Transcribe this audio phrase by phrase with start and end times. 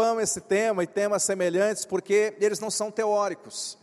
[0.00, 3.78] amo esse tema e temas semelhantes porque eles não são teóricos.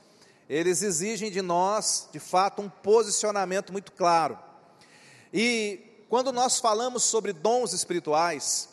[0.50, 4.38] Eles exigem de nós, de fato, um posicionamento muito claro.
[5.34, 8.70] E quando nós falamos sobre dons espirituais,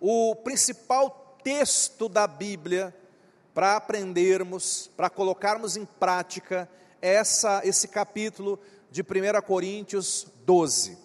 [0.00, 2.94] o principal texto da Bíblia
[3.54, 6.68] para aprendermos, para colocarmos em prática
[7.00, 8.60] essa, esse capítulo
[8.90, 10.98] de 1 Coríntios 12.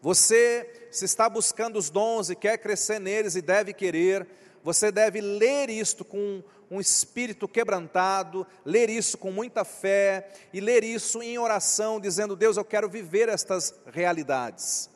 [0.00, 4.26] Você, se está buscando os dons e quer crescer neles e deve querer,
[4.62, 10.84] você deve ler isto com um espírito quebrantado, ler isso com muita fé e ler
[10.84, 14.90] isso em oração, dizendo: Deus, eu quero viver estas realidades.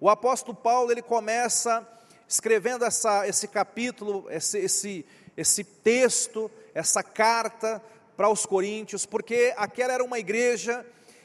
[0.00, 1.86] O apóstolo Paulo ele começa
[2.28, 7.82] escrevendo essa, esse capítulo, esse, esse, esse texto, essa carta
[8.16, 10.84] para os coríntios, porque aquela era uma igreja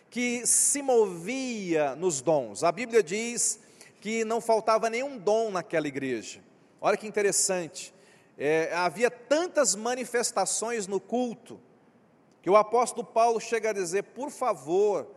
[0.09, 2.63] que se movia nos dons.
[2.63, 3.59] A Bíblia diz
[3.99, 6.41] que não faltava nenhum dom naquela igreja.
[6.83, 7.93] Olha que interessante.
[8.35, 11.59] É, havia tantas manifestações no culto,
[12.41, 15.07] que o apóstolo Paulo chega a dizer: por favor,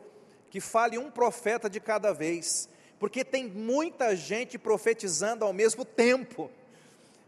[0.50, 6.50] que fale um profeta de cada vez, porque tem muita gente profetizando ao mesmo tempo.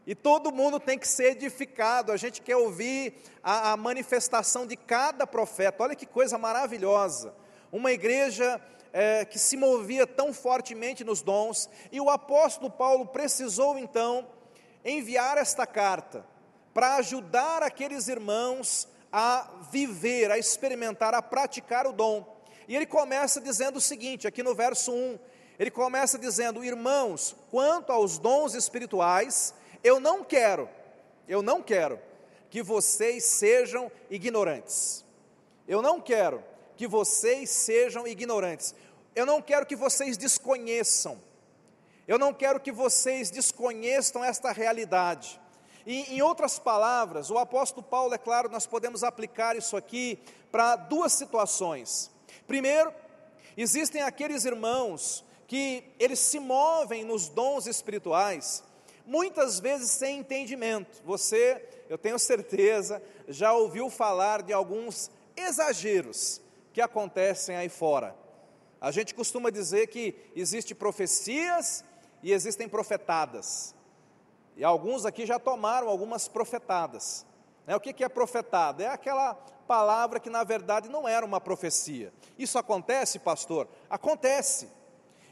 [0.07, 2.13] E todo mundo tem que ser edificado.
[2.13, 5.83] A gente quer ouvir a, a manifestação de cada profeta.
[5.83, 7.35] Olha que coisa maravilhosa.
[7.73, 8.61] Uma igreja
[8.93, 14.27] é, que se movia tão fortemente nos dons, e o apóstolo Paulo precisou então
[14.85, 16.25] enviar esta carta
[16.73, 22.37] para ajudar aqueles irmãos a viver, a experimentar, a praticar o dom.
[22.69, 25.19] E ele começa dizendo o seguinte, aqui no verso 1,
[25.59, 30.69] ele começa dizendo: Irmãos, quanto aos dons espirituais, eu não quero,
[31.29, 31.99] eu não quero
[32.51, 35.05] que vocês sejam ignorantes.
[35.67, 36.43] Eu não quero
[36.77, 38.75] que vocês sejam ignorantes.
[39.15, 41.19] Eu não quero que vocês desconheçam.
[42.07, 45.41] Eu não quero que vocês desconheçam esta realidade.
[45.87, 50.19] E, em outras palavras, o apóstolo Paulo, é claro, nós podemos aplicar isso aqui
[50.53, 52.11] para duas situações.
[52.47, 52.93] Primeiro,
[53.57, 58.63] existem aqueles irmãos que eles se movem nos dons espirituais,
[59.07, 61.03] muitas vezes sem entendimento.
[61.05, 66.41] Você, eu tenho certeza, já ouviu falar de alguns exageros
[66.77, 68.15] que acontecem aí fora.
[68.79, 71.83] A gente costuma dizer que existe profecias
[72.23, 73.75] e existem profetadas.
[74.59, 77.25] E alguns aqui já tomaram algumas profetadas.
[77.67, 77.75] Né?
[77.75, 78.85] O que é profetada?
[78.85, 79.33] É aquela
[79.67, 82.13] palavra que na verdade não era uma profecia.
[82.39, 83.67] Isso acontece, pastor?
[83.89, 84.69] Acontece.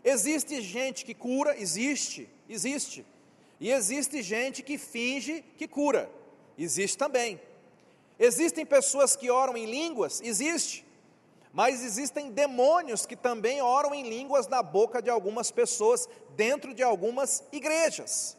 [0.02, 3.04] Existe gente que cura, existe, existe.
[3.60, 6.10] E existe gente que finge que cura,
[6.56, 7.38] existe também.
[8.18, 10.83] Existem pessoas que oram em línguas, existe.
[11.54, 16.82] Mas existem demônios que também oram em línguas na boca de algumas pessoas, dentro de
[16.82, 18.36] algumas igrejas.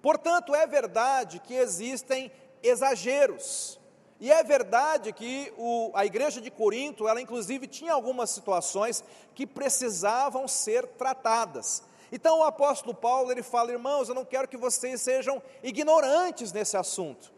[0.00, 3.78] Portanto, é verdade que existem exageros.
[4.18, 9.46] E é verdade que o, a igreja de Corinto, ela inclusive tinha algumas situações que
[9.46, 11.82] precisavam ser tratadas.
[12.10, 16.74] Então o apóstolo Paulo, ele fala, irmãos, eu não quero que vocês sejam ignorantes nesse
[16.74, 17.35] assunto.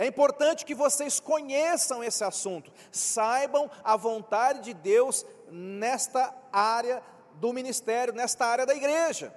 [0.00, 7.02] É importante que vocês conheçam esse assunto, saibam a vontade de Deus nesta área
[7.34, 9.30] do ministério, nesta área da igreja.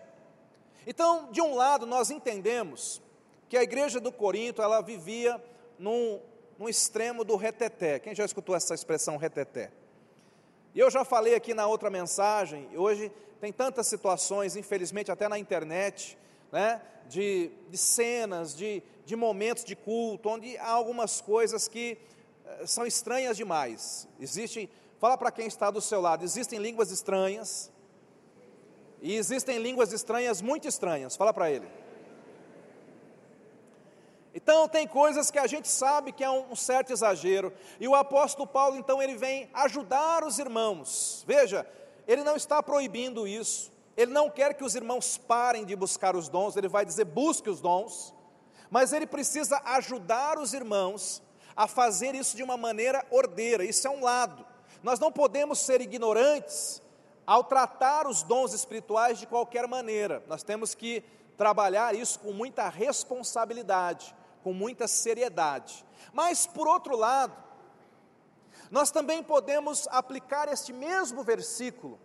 [0.87, 3.01] Então, de um lado, nós entendemos
[3.49, 5.43] que a igreja do Corinto, ela vivia
[5.77, 6.21] num,
[6.57, 7.99] num extremo do reteté.
[7.99, 9.69] Quem já escutou essa expressão reteté?
[10.73, 15.37] E eu já falei aqui na outra mensagem, hoje tem tantas situações, infelizmente até na
[15.37, 16.17] internet,
[16.53, 21.97] né, de, de cenas, de, de momentos de culto, onde há algumas coisas que
[22.45, 24.07] eh, são estranhas demais.
[24.19, 24.69] Existe,
[24.99, 27.71] fala para quem está do seu lado, existem línguas estranhas,
[29.01, 31.67] e existem línguas estranhas muito estranhas, fala para ele.
[34.33, 38.47] Então tem coisas que a gente sabe que é um certo exagero, e o apóstolo
[38.47, 41.23] Paulo então ele vem ajudar os irmãos.
[41.27, 41.67] Veja,
[42.07, 43.72] ele não está proibindo isso.
[43.95, 47.49] Ele não quer que os irmãos parem de buscar os dons, ele vai dizer busque
[47.49, 48.13] os dons,
[48.69, 51.21] mas ele precisa ajudar os irmãos
[51.55, 53.63] a fazer isso de uma maneira ordeira.
[53.63, 54.45] Isso é um lado.
[54.81, 56.81] Nós não podemos ser ignorantes
[57.25, 60.23] ao tratar os dons espirituais de qualquer maneira.
[60.27, 61.03] Nós temos que
[61.37, 65.83] trabalhar isso com muita responsabilidade com muita seriedade.
[66.11, 67.33] Mas, por outro lado,
[68.69, 71.97] nós também podemos aplicar este mesmo versículo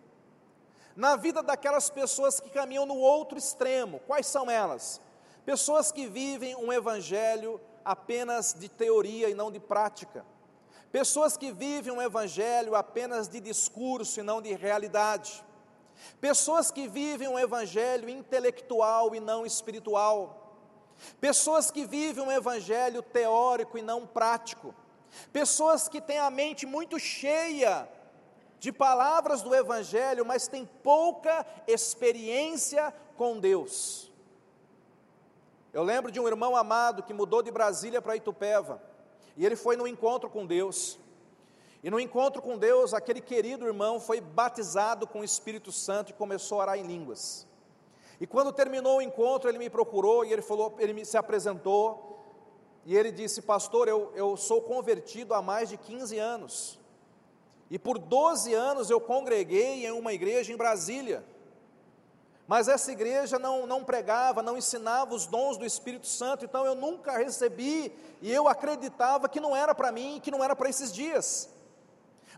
[0.99, 4.01] na vida daquelas pessoas que caminham no outro extremo.
[4.01, 5.01] Quais são elas?
[5.47, 10.27] Pessoas que vivem um evangelho apenas de teoria e não de prática.
[10.91, 15.45] Pessoas que vivem um evangelho apenas de discurso e não de realidade.
[16.21, 20.45] Pessoas que vivem um evangelho intelectual e não espiritual
[21.21, 24.75] pessoas que vivem um evangelho teórico e não prático,
[25.33, 27.89] pessoas que têm a mente muito cheia
[28.59, 34.13] de palavras do evangelho, mas têm pouca experiência com Deus.
[35.73, 38.83] Eu lembro de um irmão amado que mudou de Brasília para Itupeva,
[39.37, 40.99] e ele foi no encontro com Deus.
[41.83, 46.15] E no encontro com Deus, aquele querido irmão foi batizado com o Espírito Santo e
[46.15, 47.47] começou a orar em línguas.
[48.21, 52.09] E quando terminou o encontro, ele me procurou e ele falou, ele me, se apresentou
[52.85, 56.78] e ele disse: Pastor, eu, eu sou convertido há mais de 15 anos.
[57.71, 61.25] E por 12 anos eu congreguei em uma igreja em Brasília.
[62.47, 66.75] Mas essa igreja não, não pregava, não ensinava os dons do Espírito Santo, então eu
[66.75, 67.93] nunca recebi
[68.23, 71.51] e eu acreditava que não era para mim, que não era para esses dias.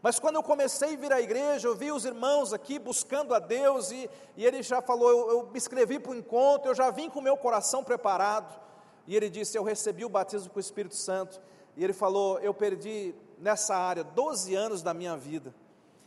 [0.03, 3.39] Mas quando eu comecei a vir à igreja, eu vi os irmãos aqui buscando a
[3.39, 6.91] Deus, e, e ele já falou: eu, eu me inscrevi para o encontro, eu já
[6.91, 8.59] vim com o meu coração preparado.
[9.07, 11.41] E ele disse: Eu recebi o batismo com o Espírito Santo.
[11.77, 15.55] E ele falou: Eu perdi nessa área 12 anos da minha vida,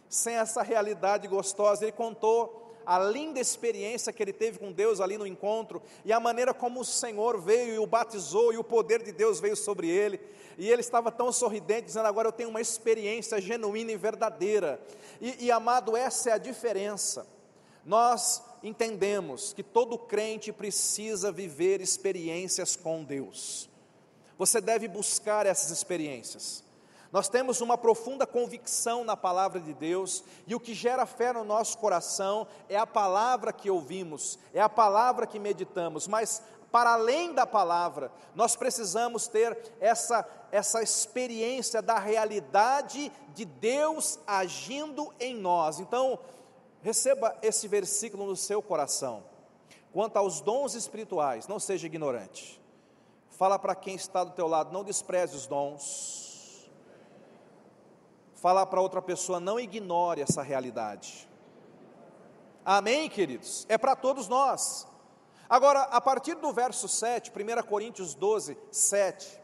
[0.07, 1.83] sem essa realidade gostosa.
[1.83, 6.19] Ele contou a linda experiência que ele teve com Deus ali no encontro, e a
[6.19, 9.89] maneira como o Senhor veio e o batizou, e o poder de Deus veio sobre
[9.89, 10.19] ele
[10.57, 14.79] e ele estava tão sorridente, dizendo: Agora eu tenho uma experiência genuína e verdadeira.
[15.19, 17.25] E, e amado, essa é a diferença.
[17.85, 23.69] Nós entendemos que todo crente precisa viver experiências com Deus.
[24.37, 26.62] Você deve buscar essas experiências.
[27.13, 31.43] Nós temos uma profunda convicção na palavra de Deus, e o que gera fé no
[31.43, 37.31] nosso coração é a palavra que ouvimos, é a palavra que meditamos, mas para além
[37.31, 45.79] da palavra, nós precisamos ter essa, essa experiência da realidade de Deus agindo em nós.
[45.79, 46.17] Então,
[46.81, 49.23] receba esse versículo no seu coração.
[49.91, 52.59] Quanto aos dons espirituais, não seja ignorante.
[53.29, 56.22] Fala para quem está do teu lado, não despreze os dons.
[58.43, 61.29] Fala para outra pessoa, não ignore essa realidade.
[62.65, 63.65] Amém, queridos?
[63.69, 64.85] É para todos nós.
[65.49, 69.41] Agora, a partir do verso 7, 1 Coríntios 12, 7,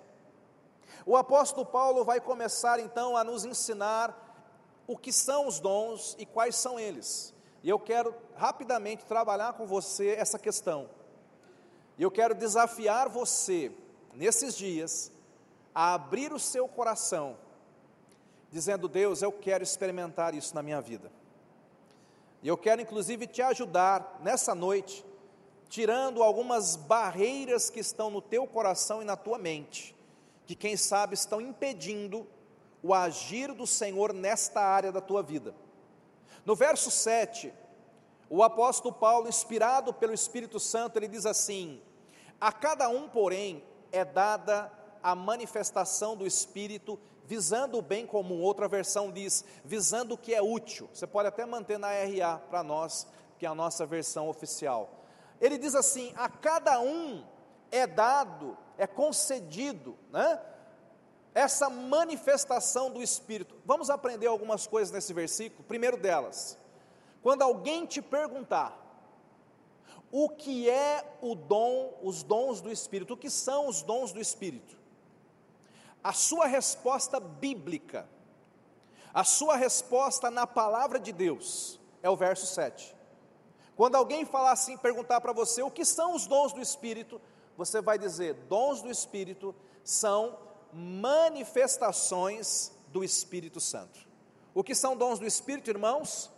[1.06, 4.13] o apóstolo Paulo vai começar então a nos ensinar
[4.86, 7.34] o que são os dons e quais são eles.
[7.63, 10.90] E eu quero rapidamente trabalhar com você essa questão.
[11.98, 13.72] E eu quero desafiar você,
[14.13, 15.10] nesses dias,
[15.74, 17.38] a abrir o seu coração,
[18.51, 21.12] dizendo: Deus, eu quero experimentar isso na minha vida.
[22.42, 25.06] E eu quero inclusive te ajudar nessa noite
[25.69, 29.96] tirando algumas barreiras que estão no teu coração e na tua mente,
[30.46, 32.28] que quem sabe estão impedindo
[32.81, 35.54] o agir do Senhor nesta área da tua vida.
[36.44, 37.54] No verso 7,
[38.30, 41.80] o apóstolo Paulo, inspirado pelo Espírito Santo, ele diz assim:
[42.42, 44.72] A cada um, porém, é dada
[45.04, 47.00] a manifestação do Espírito,
[47.30, 48.42] visando o bem comum.
[48.42, 50.90] Outra versão diz, visando o que é útil.
[50.94, 55.00] Você pode até manter na RA para nós, que é a nossa versão oficial
[55.40, 57.24] ele diz assim: a cada um
[57.72, 60.42] é dado, é concedido, né?
[61.34, 63.56] Essa manifestação do Espírito.
[63.64, 65.64] Vamos aprender algumas coisas nesse versículo.
[65.64, 66.58] Primeiro delas,
[67.22, 68.78] quando alguém te perguntar
[70.12, 74.20] o que é o dom, os dons do Espírito, o que são os dons do
[74.20, 74.78] Espírito?
[76.03, 78.08] A sua resposta bíblica,
[79.13, 82.96] a sua resposta na palavra de Deus, é o verso 7.
[83.75, 87.22] Quando alguém falar assim, perguntar para você o que são os dons do Espírito,
[87.58, 90.38] você vai dizer: dons do Espírito são
[90.74, 94.08] manifestações do Espírito Santo.
[94.53, 96.32] O que são dons do Espírito, irmãos?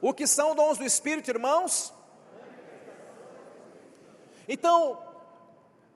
[0.00, 1.92] O que são dons do Espírito, irmãos?
[4.46, 5.07] Então,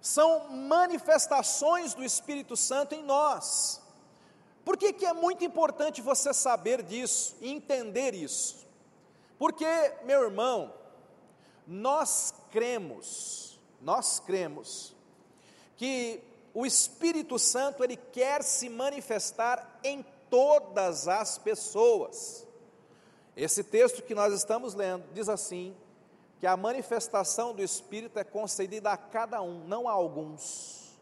[0.02, 3.80] são manifestações do Espírito Santo em nós.
[4.64, 8.66] Por que, que é muito importante você saber disso e entender isso?
[9.38, 9.64] Porque,
[10.04, 10.74] meu irmão,
[11.66, 14.94] nós cremos, nós cremos
[15.76, 16.20] que
[16.52, 22.46] o Espírito Santo ele quer se manifestar em todas as pessoas.
[23.36, 25.76] Esse texto que nós estamos lendo diz assim:
[26.42, 30.98] que a manifestação do Espírito é concedida a cada um, não a alguns.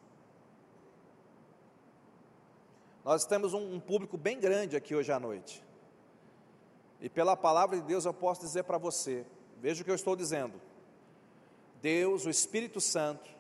[3.03, 5.65] Nós temos um, um público bem grande aqui hoje à noite.
[7.01, 9.25] E pela palavra de Deus eu posso dizer para você,
[9.57, 10.61] veja o que eu estou dizendo.
[11.81, 13.31] Deus, o Espírito Santo,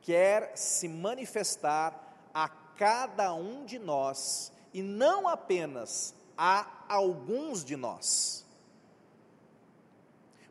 [0.00, 8.43] quer se manifestar a cada um de nós e não apenas a alguns de nós.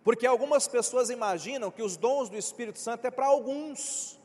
[0.03, 4.19] Porque algumas pessoas imaginam que os dons do Espírito Santo é para alguns,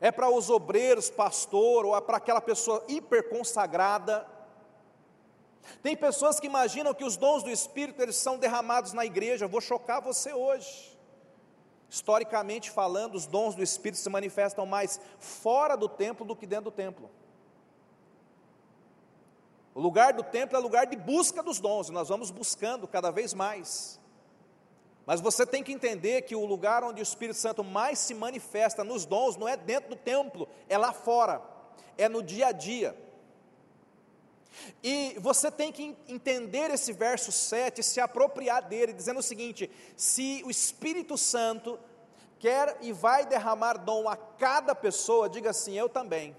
[0.00, 4.26] é para os obreiros, pastor, ou é para aquela pessoa hiper consagrada.
[5.82, 9.48] Tem pessoas que imaginam que os dons do Espírito eles são derramados na igreja.
[9.48, 10.96] Vou chocar você hoje.
[11.88, 16.66] Historicamente falando, os dons do Espírito se manifestam mais fora do templo do que dentro
[16.66, 17.10] do templo.
[19.74, 23.10] O lugar do templo é lugar de busca dos dons, e nós vamos buscando cada
[23.10, 23.98] vez mais.
[25.08, 28.84] Mas você tem que entender que o lugar onde o Espírito Santo mais se manifesta
[28.84, 31.40] nos dons não é dentro do templo, é lá fora,
[31.96, 32.94] é no dia a dia.
[34.82, 40.42] E você tem que entender esse verso 7, se apropriar dele, dizendo o seguinte: se
[40.44, 41.80] o Espírito Santo
[42.38, 46.36] quer e vai derramar dom a cada pessoa, diga assim, eu também.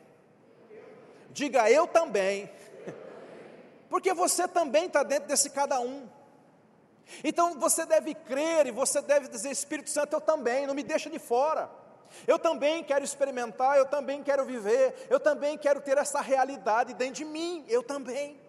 [1.31, 2.47] Diga eu também.
[3.89, 6.18] Porque você também está dentro desse cada um.
[7.23, 11.09] Então você deve crer e você deve dizer, Espírito Santo, eu também, não me deixa
[11.09, 11.69] de fora.
[12.27, 17.15] Eu também quero experimentar, eu também quero viver, eu também quero ter essa realidade dentro
[17.15, 18.39] de mim, eu também.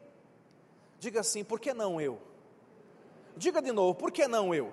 [0.99, 2.21] Diga assim, por que não eu?
[3.37, 4.73] Diga de novo, por que não eu?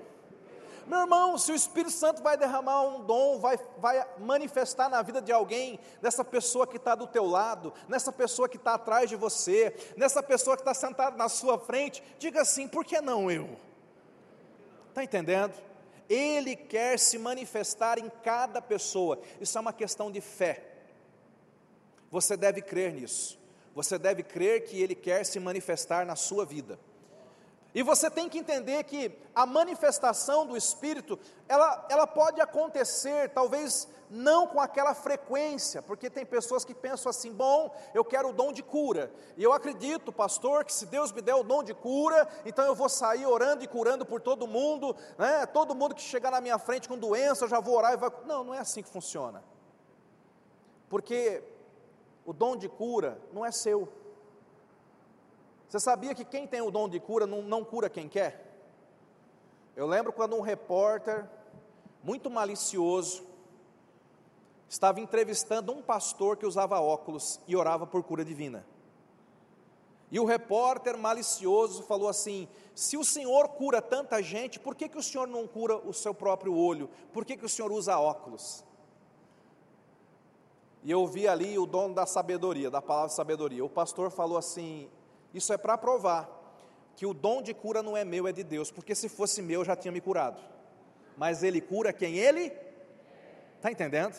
[0.86, 5.22] Meu irmão, se o Espírito Santo vai derramar um dom, vai, vai manifestar na vida
[5.22, 9.18] de alguém, nessa pessoa que está do teu lado, nessa pessoa que está atrás de
[9.18, 13.50] você, nessa pessoa que está sentada na sua frente, diga assim, por que não eu?
[14.98, 15.54] Está entendendo?
[16.10, 19.22] Ele quer se manifestar em cada pessoa.
[19.40, 20.64] Isso é uma questão de fé.
[22.10, 23.38] Você deve crer nisso.
[23.76, 26.80] Você deve crer que Ele quer se manifestar na sua vida.
[27.78, 33.88] E você tem que entender que a manifestação do Espírito, ela, ela pode acontecer, talvez
[34.10, 38.52] não com aquela frequência, porque tem pessoas que pensam assim: bom, eu quero o dom
[38.52, 42.28] de cura, e eu acredito, pastor, que se Deus me der o dom de cura,
[42.48, 45.46] então eu vou sair orando e curando por todo mundo, né?
[45.46, 48.12] todo mundo que chegar na minha frente com doença, eu já vou orar e vai.
[48.26, 49.44] Não, não é assim que funciona,
[50.90, 51.44] porque
[52.26, 53.88] o dom de cura não é seu.
[55.68, 58.46] Você sabia que quem tem o dom de cura não, não cura quem quer?
[59.76, 61.30] Eu lembro quando um repórter,
[62.02, 63.24] muito malicioso,
[64.70, 68.66] estava entrevistando um pastor que usava óculos e orava por cura divina.
[70.10, 74.98] E o repórter malicioso falou assim: se o senhor cura tanta gente, por que, que
[74.98, 76.90] o senhor não cura o seu próprio olho?
[77.12, 78.64] Por que, que o senhor usa óculos?
[80.84, 83.66] E eu vi ali o dono da sabedoria, da palavra sabedoria.
[83.66, 84.90] O pastor falou assim:
[85.38, 86.30] isso é para provar
[86.96, 89.64] que o dom de cura não é meu, é de Deus, porque se fosse meu
[89.64, 90.42] já tinha me curado.
[91.16, 92.52] Mas ele cura quem ele
[93.56, 94.16] está entendendo?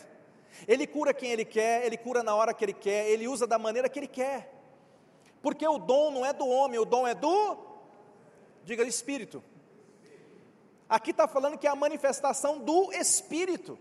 [0.67, 3.59] Ele cura quem ele quer, ele cura na hora que ele quer, ele usa da
[3.59, 4.53] maneira que ele quer.
[5.43, 7.69] Porque o dom não é do homem, o dom é do
[8.65, 9.43] diga espírito.
[10.89, 13.79] Aqui está falando que é a manifestação do Espírito.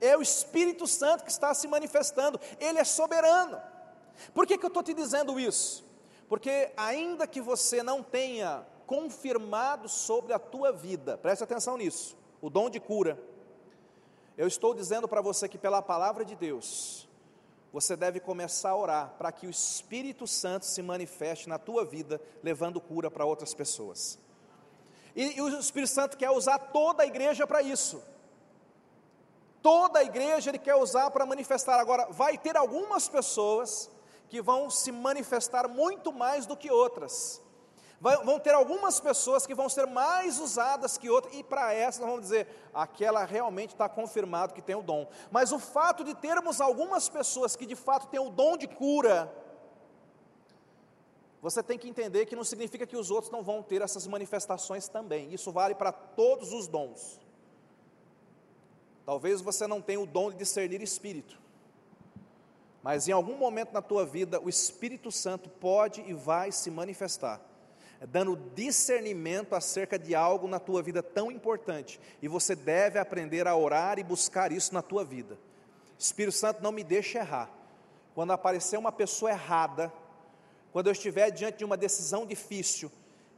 [0.00, 3.60] É o Espírito Santo que está se manifestando, ele é soberano.
[4.34, 5.84] Por que, que eu estou te dizendo isso?
[6.28, 12.48] Porque ainda que você não tenha confirmado sobre a tua vida, preste atenção nisso, o
[12.48, 13.18] dom de cura,
[14.36, 17.08] eu estou dizendo para você que pela palavra de Deus,
[17.72, 22.20] você deve começar a orar para que o Espírito Santo se manifeste na tua vida,
[22.42, 24.18] levando cura para outras pessoas.
[25.14, 28.02] E, e o Espírito Santo quer usar toda a igreja para isso.
[29.62, 31.80] Toda a igreja ele quer usar para manifestar.
[31.80, 33.90] Agora, vai ter algumas pessoas
[34.28, 37.42] que vão se manifestar muito mais do que outras.
[38.00, 42.10] vão ter algumas pessoas que vão ser mais usadas que outras, e para essas nós
[42.10, 45.08] vamos dizer, aquela realmente está confirmado que tem o dom.
[45.30, 49.32] Mas o fato de termos algumas pessoas que de fato têm o dom de cura,
[51.40, 54.88] você tem que entender que não significa que os outros não vão ter essas manifestações
[54.88, 55.32] também.
[55.32, 57.20] Isso vale para todos os dons.
[59.04, 61.45] Talvez você não tenha o dom de discernir espírito.
[62.86, 67.40] Mas em algum momento na tua vida, o Espírito Santo pode e vai se manifestar,
[68.00, 73.56] dando discernimento acerca de algo na tua vida tão importante, e você deve aprender a
[73.56, 75.36] orar e buscar isso na tua vida.
[75.98, 77.50] Espírito Santo, não me deixe errar.
[78.14, 79.92] Quando aparecer uma pessoa errada,
[80.72, 82.88] quando eu estiver diante de uma decisão difícil,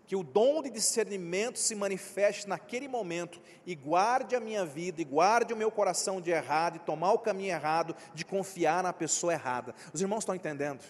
[0.09, 5.05] que o dom de discernimento se manifeste naquele momento e guarde a minha vida, e
[5.05, 9.35] guarde o meu coração de errado, e tomar o caminho errado, de confiar na pessoa
[9.35, 9.75] errada.
[9.93, 10.83] Os irmãos estão entendendo?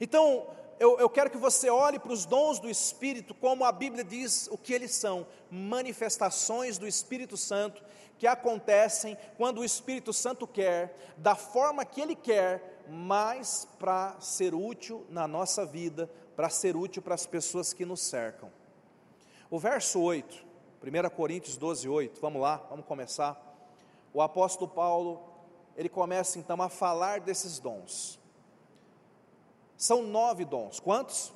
[0.00, 0.46] Então,
[0.78, 4.48] eu, eu quero que você olhe para os dons do Espírito, como a Bíblia diz
[4.52, 7.82] o que eles são: manifestações do Espírito Santo
[8.20, 14.54] que acontecem quando o Espírito Santo quer, da forma que ele quer, mas para ser
[14.54, 18.50] útil na nossa vida, para ser útil para as pessoas que nos cercam.
[19.50, 20.46] O verso 8,
[20.82, 23.40] 1 Coríntios 12, 8, vamos lá, vamos começar.
[24.12, 25.22] O apóstolo Paulo,
[25.76, 28.18] ele começa então a falar desses dons.
[29.76, 31.32] São nove dons, quantos?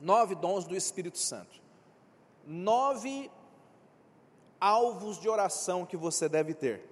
[0.00, 1.60] Nove dons do Espírito Santo.
[2.46, 3.30] Nove
[4.60, 6.88] alvos de oração que você deve ter.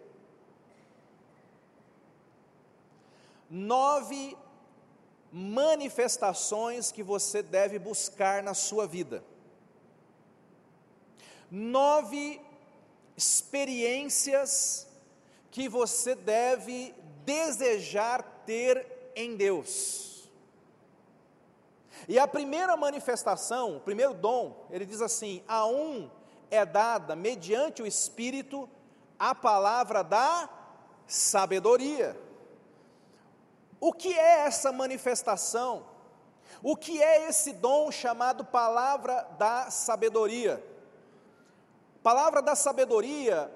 [3.49, 4.37] Nove
[5.33, 9.23] manifestações que você deve buscar na sua vida.
[11.50, 12.40] Nove
[13.16, 14.87] experiências
[15.50, 20.28] que você deve desejar ter em Deus.
[22.09, 26.11] E a primeira manifestação, o primeiro dom, ele diz assim: a um
[26.50, 28.68] é dada, mediante o Espírito,
[29.18, 30.49] a palavra da
[31.06, 32.21] sabedoria.
[33.80, 35.87] O que é essa manifestação?
[36.62, 40.64] O que é esse dom chamado palavra da sabedoria?
[42.02, 43.52] Palavra da sabedoria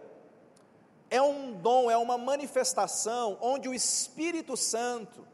[1.09, 5.27] é um dom, é uma manifestação onde o Espírito Santo,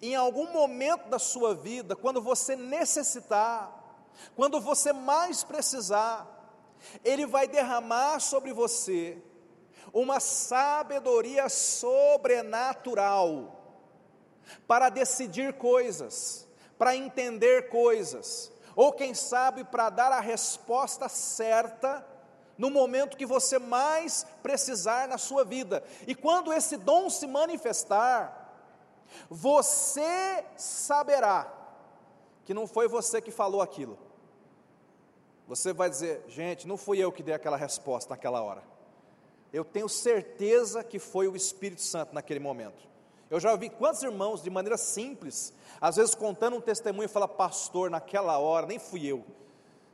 [0.00, 3.74] em algum momento da sua vida, quando você necessitar,
[4.36, 6.26] quando você mais precisar,
[7.04, 9.20] ele vai derramar sobre você
[9.92, 13.57] uma sabedoria sobrenatural
[14.66, 22.06] para decidir coisas, para entender coisas, ou quem sabe para dar a resposta certa
[22.56, 25.82] no momento que você mais precisar na sua vida.
[26.06, 28.38] E quando esse dom se manifestar,
[29.30, 31.52] você saberá
[32.44, 33.98] que não foi você que falou aquilo.
[35.46, 38.62] Você vai dizer, gente, não fui eu que dei aquela resposta naquela hora.
[39.52, 42.87] Eu tenho certeza que foi o Espírito Santo naquele momento.
[43.30, 47.90] Eu já ouvi quantos irmãos, de maneira simples, às vezes contando um testemunho fala, pastor,
[47.90, 49.24] naquela hora, nem fui eu.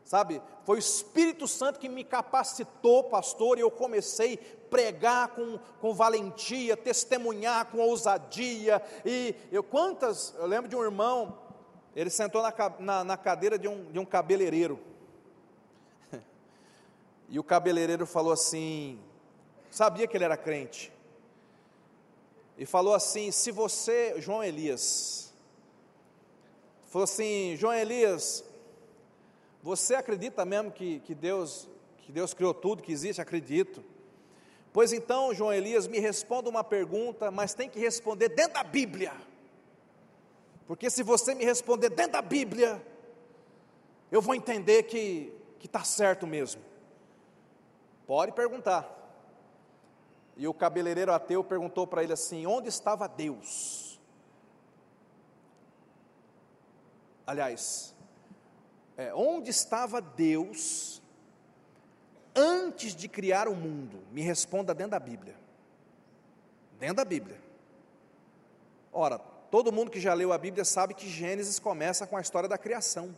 [0.04, 5.58] Sabe, foi o Espírito Santo que me capacitou, pastor, e eu comecei a pregar com,
[5.80, 8.82] com valentia, testemunhar com ousadia.
[9.04, 11.38] E eu quantas, eu lembro de um irmão,
[11.96, 14.78] ele sentou na, na, na cadeira de um, de um cabeleireiro.
[17.26, 19.00] E o cabeleireiro falou assim:
[19.70, 20.92] sabia que ele era crente.
[22.56, 25.32] E falou assim: se você, João Elias,
[26.86, 28.44] falou assim: João Elias,
[29.62, 33.20] você acredita mesmo que, que, Deus, que Deus criou tudo, que existe?
[33.20, 33.82] Acredito.
[34.72, 39.12] Pois então, João Elias, me responda uma pergunta, mas tem que responder dentro da Bíblia.
[40.66, 42.84] Porque se você me responder dentro da Bíblia,
[44.10, 46.62] eu vou entender que está certo mesmo.
[48.06, 49.03] Pode perguntar.
[50.36, 54.00] E o cabeleireiro ateu perguntou para ele assim: onde estava Deus?
[57.26, 57.94] Aliás,
[58.96, 61.02] é, onde estava Deus
[62.34, 64.02] antes de criar o mundo?
[64.10, 65.36] Me responda dentro da Bíblia.
[66.78, 67.40] Dentro da Bíblia.
[68.92, 72.48] Ora, todo mundo que já leu a Bíblia sabe que Gênesis começa com a história
[72.48, 73.16] da criação.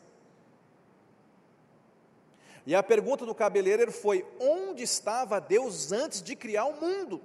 [2.66, 7.22] E a pergunta do cabeleireiro foi: onde estava Deus antes de criar o mundo?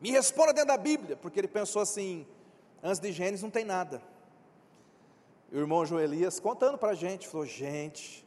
[0.00, 2.26] Me responda dentro da Bíblia, porque ele pensou assim:
[2.82, 4.02] antes de Gênesis não tem nada.
[5.50, 8.22] E o irmão Joelias contando para a gente, falou: gente,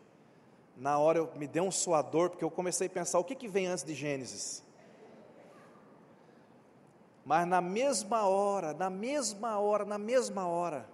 [0.75, 3.47] na hora eu, me deu um suador, porque eu comecei a pensar: o que, que
[3.47, 4.63] vem antes de Gênesis?
[7.23, 10.89] Mas na mesma hora, na mesma hora, na mesma hora,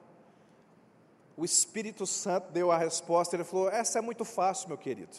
[1.36, 5.17] o Espírito Santo deu a resposta, ele falou: Essa é muito fácil, meu querido.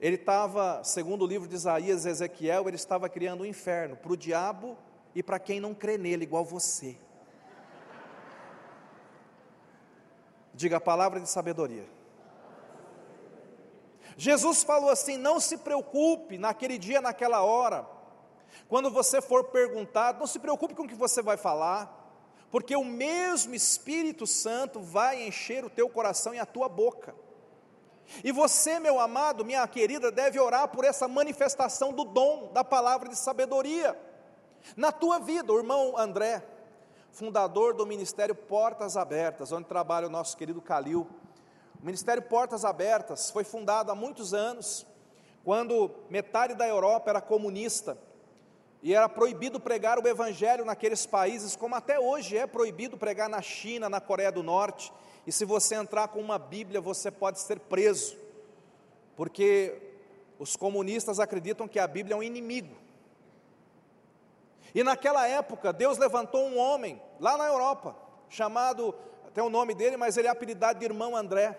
[0.00, 4.12] Ele estava, segundo o livro de Isaías e Ezequiel, ele estava criando um inferno para
[4.12, 4.76] o diabo
[5.14, 6.98] e para quem não crê nele, igual você.
[10.52, 11.86] Diga a palavra de sabedoria.
[14.16, 17.86] Jesus falou assim: não se preocupe naquele dia, naquela hora,
[18.68, 22.05] quando você for perguntado, não se preocupe com o que você vai falar,
[22.50, 27.14] porque o mesmo Espírito Santo vai encher o teu coração e a tua boca.
[28.22, 33.08] E você, meu amado, minha querida, deve orar por essa manifestação do dom da palavra
[33.08, 33.98] de sabedoria
[34.76, 35.52] na tua vida.
[35.52, 36.46] O irmão André,
[37.10, 41.06] fundador do Ministério Portas Abertas, onde trabalha o nosso querido Calil.
[41.80, 44.86] O Ministério Portas Abertas foi fundado há muitos anos,
[45.44, 47.98] quando metade da Europa era comunista
[48.86, 53.42] e era proibido pregar o evangelho naqueles países, como até hoje é proibido pregar na
[53.42, 54.92] China, na Coreia do Norte.
[55.26, 58.16] E se você entrar com uma Bíblia, você pode ser preso,
[59.16, 59.76] porque
[60.38, 62.76] os comunistas acreditam que a Bíblia é um inimigo.
[64.72, 67.96] E naquela época, Deus levantou um homem lá na Europa,
[68.28, 68.94] chamado,
[69.26, 71.58] até o nome dele, mas ele é apelidado de irmão André.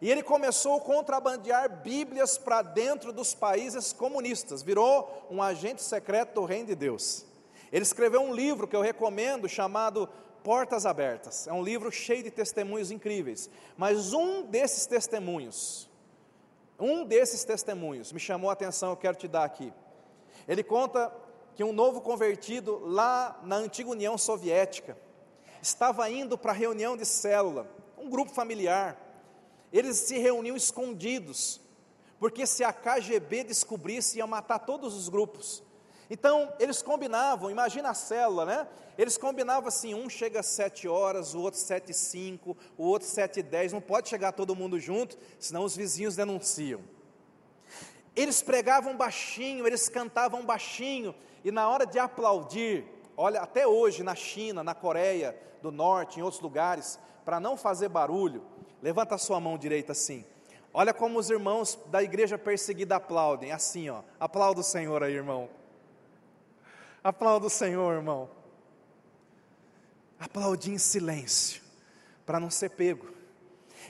[0.00, 6.34] E ele começou a contrabandear Bíblias para dentro dos países comunistas, virou um agente secreto
[6.34, 7.24] do Reino de Deus.
[7.72, 10.08] Ele escreveu um livro que eu recomendo chamado
[10.42, 11.46] Portas Abertas.
[11.46, 13.48] É um livro cheio de testemunhos incríveis.
[13.76, 15.88] Mas um desses testemunhos,
[16.78, 19.72] um desses testemunhos me chamou a atenção, eu quero te dar aqui.
[20.46, 21.12] Ele conta
[21.54, 24.96] que um novo convertido lá na antiga União Soviética
[25.62, 29.00] estava indo para a reunião de célula, um grupo familiar.
[29.74, 31.60] Eles se reuniam escondidos,
[32.20, 35.64] porque se a KGB descobrisse, ia matar todos os grupos.
[36.08, 38.68] Então, eles combinavam, imagina a célula, né?
[38.96, 43.08] Eles combinavam assim, um chega às sete horas, o outro sete e cinco, o outro
[43.08, 46.80] sete e dez, não pode chegar todo mundo junto, senão os vizinhos denunciam.
[48.14, 51.12] Eles pregavam baixinho, eles cantavam baixinho,
[51.44, 52.84] e na hora de aplaudir,
[53.16, 57.88] olha, até hoje na China, na Coreia do Norte, em outros lugares, para não fazer
[57.88, 58.44] barulho,
[58.84, 60.26] levanta a sua mão direita assim.
[60.70, 64.02] Olha como os irmãos da igreja perseguida aplaudem, assim, ó.
[64.20, 65.48] Aplauda o Senhor aí, irmão.
[67.02, 68.28] Aplauda o Senhor, irmão.
[70.20, 71.62] Aplaudi em silêncio,
[72.26, 73.08] para não ser pego.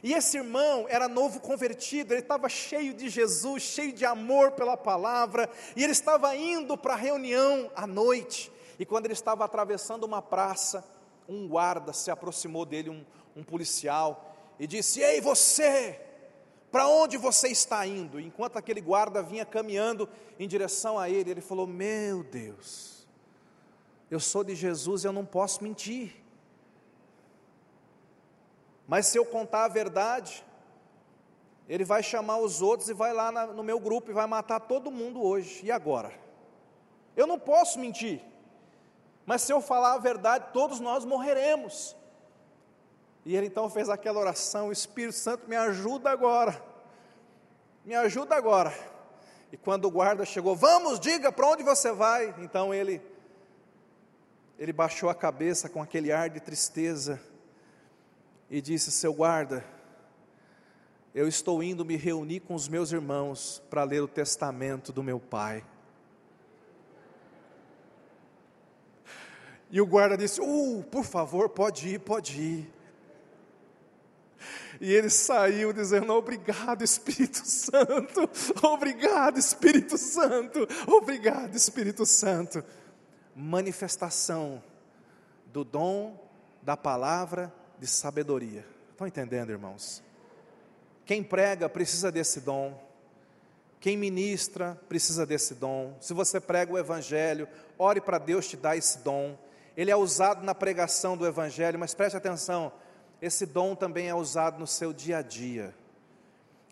[0.00, 4.76] E esse irmão era novo convertido, ele estava cheio de Jesus, cheio de amor pela
[4.76, 8.48] palavra, e ele estava indo para a reunião à noite.
[8.78, 10.84] E quando ele estava atravessando uma praça,
[11.28, 13.04] um guarda se aproximou dele, um,
[13.34, 16.00] um policial, e disse: Ei, você,
[16.70, 18.20] para onde você está indo?
[18.20, 22.94] Enquanto aquele guarda vinha caminhando em direção a ele, ele falou: Meu Deus
[24.14, 26.22] eu sou de Jesus e eu não posso mentir.
[28.86, 30.44] Mas se eu contar a verdade,
[31.68, 34.90] ele vai chamar os outros e vai lá no meu grupo e vai matar todo
[34.90, 35.64] mundo hoje.
[35.64, 36.12] E agora?
[37.16, 38.22] Eu não posso mentir.
[39.26, 41.96] Mas se eu falar a verdade, todos nós morreremos.
[43.24, 46.62] E ele então fez aquela oração: Espírito Santo, me ajuda agora.
[47.84, 48.72] Me ajuda agora.
[49.52, 52.34] E quando o guarda chegou, vamos, diga para onde você vai.
[52.38, 53.00] Então ele
[54.58, 57.20] ele baixou a cabeça com aquele ar de tristeza
[58.50, 59.64] e disse: Seu guarda,
[61.14, 65.18] eu estou indo me reunir com os meus irmãos para ler o testamento do meu
[65.18, 65.64] pai.
[69.70, 72.73] E o guarda disse: Uh, por favor, pode ir, pode ir.
[74.84, 78.28] E ele saiu dizendo: Obrigado, Espírito Santo,
[78.62, 82.62] obrigado, Espírito Santo, obrigado, Espírito Santo
[83.34, 84.62] manifestação
[85.46, 86.20] do dom
[86.62, 88.64] da palavra de sabedoria.
[88.90, 90.02] Estão entendendo, irmãos?
[91.04, 92.78] Quem prega precisa desse dom.
[93.80, 95.96] Quem ministra precisa desse dom.
[95.98, 99.36] Se você prega o evangelho, ore para Deus te dar esse dom.
[99.76, 102.70] Ele é usado na pregação do evangelho, mas preste atenção,
[103.24, 105.74] esse dom também é usado no seu dia a dia.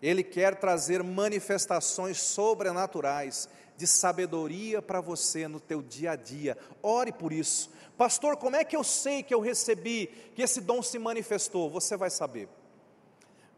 [0.02, 6.58] Ele quer trazer manifestações sobrenaturais de sabedoria para você no teu dia a dia.
[6.82, 7.70] Ore por isso.
[7.96, 11.70] Pastor, como é que eu sei que eu recebi, que esse dom se manifestou?
[11.70, 12.50] Você vai saber.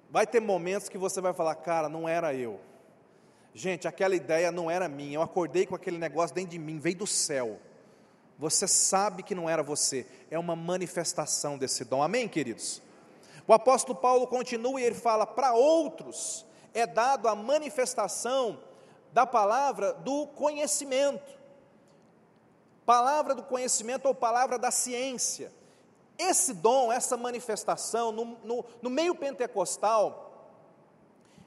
[0.08, 2.60] Vai ter momentos que você vai falar, cara, não era eu.
[3.52, 5.16] Gente, aquela ideia não era minha.
[5.16, 7.58] Eu acordei com aquele negócio dentro de mim, veio do céu.
[8.38, 12.00] Você sabe que não era você, é uma manifestação desse dom.
[12.00, 12.83] Amém, queridos?
[13.46, 18.58] O apóstolo Paulo continua e ele fala: para outros é dado a manifestação
[19.12, 21.38] da palavra do conhecimento.
[22.84, 25.52] Palavra do conhecimento ou palavra da ciência.
[26.18, 30.32] Esse dom, essa manifestação, no, no, no meio pentecostal,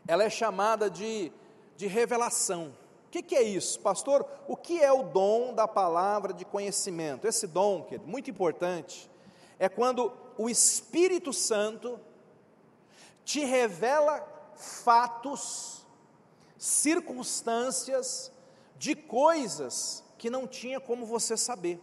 [0.07, 1.31] ela é chamada de,
[1.75, 2.73] de revelação.
[3.05, 4.25] O que, que, é isso, pastor?
[4.47, 7.25] O que é o dom da palavra de conhecimento?
[7.25, 9.10] Esse dom, que é muito importante,
[9.60, 12.00] é quando o Espírito Santo
[13.24, 15.86] te revela fatos
[16.58, 18.32] circunstâncias,
[18.78, 21.80] de coisas que não tinha como você saber.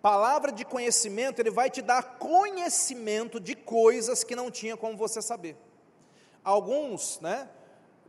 [0.00, 5.22] Palavra de conhecimento, ele vai te dar conhecimento de coisas que não tinha como você
[5.22, 5.56] saber.
[6.42, 7.48] Alguns, né,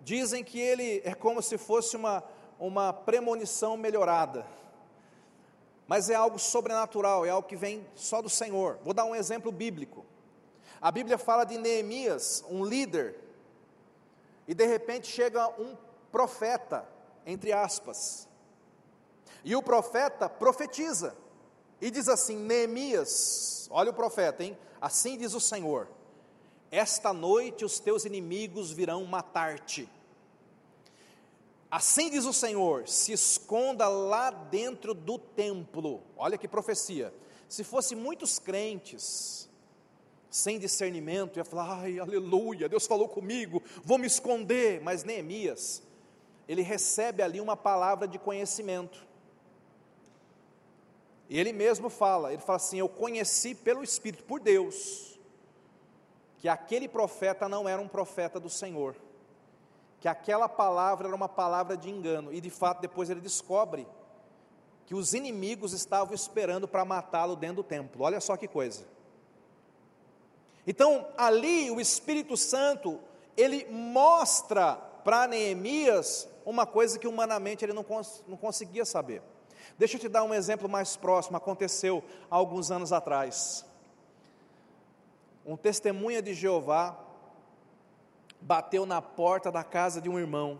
[0.04, 2.24] dizem que ele é como se fosse uma,
[2.60, 4.44] uma premonição melhorada.
[5.88, 8.80] Mas é algo sobrenatural, é algo que vem só do Senhor.
[8.84, 10.06] Vou dar um exemplo bíblico.
[10.82, 13.16] A Bíblia fala de Neemias, um líder,
[14.48, 15.78] e de repente chega um
[16.12, 16.88] profeta,
[17.26, 18.28] entre aspas,
[19.44, 21.16] e o profeta profetiza,
[21.82, 24.58] e diz assim: Neemias, olha o profeta, hein?
[24.82, 25.88] Assim diz o Senhor:
[26.72, 29.90] Esta noite os teus inimigos virão matar-te.
[31.76, 36.04] Assim diz o Senhor: se esconda lá dentro do templo.
[36.16, 37.12] Olha que profecia.
[37.50, 39.50] Se fosse muitos crentes,
[40.30, 44.82] sem discernimento, ia falar: ai, aleluia, Deus falou comigo, vou me esconder.
[44.82, 45.82] Mas Neemias,
[46.48, 49.04] ele recebe ali uma palavra de conhecimento.
[51.28, 55.20] E ele mesmo fala: ele fala assim, eu conheci pelo Espírito, por Deus,
[56.38, 58.96] que aquele profeta não era um profeta do Senhor,
[60.04, 63.88] que aquela palavra era uma palavra de engano, e de fato depois ele descobre
[64.86, 68.04] que os inimigos estavam esperando para matá-lo dentro do templo.
[68.04, 68.84] Olha só que coisa.
[70.68, 73.00] Então, ali o Espírito Santo,
[73.38, 79.22] ele mostra para Neemias uma coisa que humanamente ele não, cons não conseguia saber.
[79.78, 83.64] Deixa eu te dar um exemplo mais próximo, aconteceu há alguns anos atrás.
[85.46, 87.13] Um testemunha de Jeová
[88.44, 90.60] bateu na porta da casa de um irmão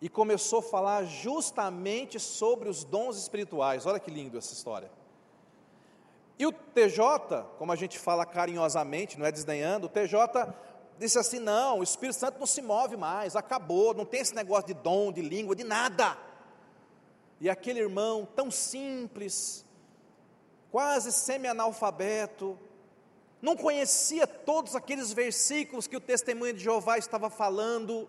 [0.00, 3.86] e começou a falar justamente sobre os dons espirituais.
[3.86, 4.90] Olha que lindo essa história.
[6.38, 10.52] E o TJ, como a gente fala carinhosamente, não é desdenhando, o TJ
[10.98, 14.66] disse assim: não, o Espírito Santo não se move mais, acabou, não tem esse negócio
[14.66, 16.16] de dom, de língua, de nada.
[17.40, 19.64] E aquele irmão tão simples,
[20.70, 22.58] quase semi-analfabeto,
[23.40, 28.08] não conhecia todos aqueles versículos que o testemunho de Jeová estava falando,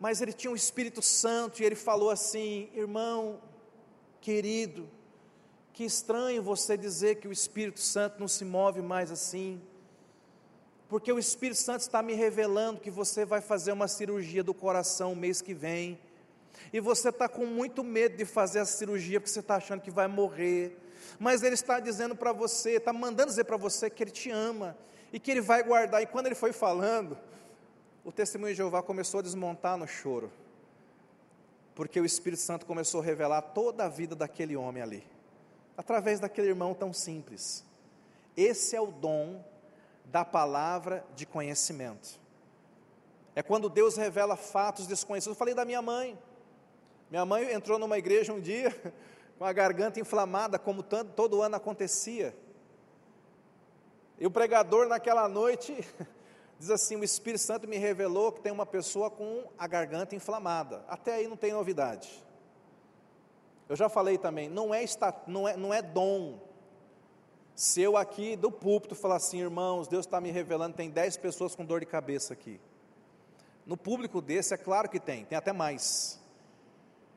[0.00, 3.40] mas ele tinha o um Espírito Santo e ele falou assim: irmão,
[4.20, 4.88] querido,
[5.72, 9.60] que estranho você dizer que o Espírito Santo não se move mais assim,
[10.88, 15.14] porque o Espírito Santo está me revelando que você vai fazer uma cirurgia do coração
[15.14, 15.98] mês que vem,
[16.72, 19.90] e você está com muito medo de fazer essa cirurgia porque você está achando que
[19.90, 20.76] vai morrer,
[21.18, 24.76] mas Ele está dizendo para você, está mandando dizer para você que Ele te ama
[25.12, 26.02] e que Ele vai guardar.
[26.02, 27.18] E quando Ele foi falando,
[28.04, 30.32] o testemunho de Jeová começou a desmontar no choro,
[31.74, 35.16] porque o Espírito Santo começou a revelar toda a vida daquele homem ali
[35.76, 37.64] através daquele irmão tão simples.
[38.36, 39.44] Esse é o dom
[40.04, 42.18] da palavra de conhecimento.
[43.34, 45.34] É quando Deus revela fatos desconhecidos.
[45.34, 46.18] Eu falei da minha mãe.
[47.10, 48.74] Minha mãe entrou numa igreja um dia
[49.38, 52.36] com a garganta inflamada, como tanto, todo ano acontecia.
[54.18, 55.76] E o pregador naquela noite
[56.58, 60.84] diz assim: O Espírito Santo me revelou que tem uma pessoa com a garganta inflamada.
[60.88, 62.24] Até aí não tem novidade.
[63.68, 64.84] Eu já falei também, não é,
[65.26, 66.38] não é, não é dom.
[67.54, 71.54] Se eu aqui do púlpito falar assim, irmãos, Deus está me revelando, tem 10 pessoas
[71.54, 72.60] com dor de cabeça aqui.
[73.64, 76.20] No público desse, é claro que tem, tem até mais.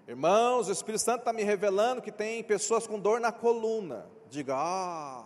[0.10, 4.08] Irmãos, o Espírito Santo está me revelando que tem pessoas com dor na coluna.
[4.28, 5.24] Diga, ah.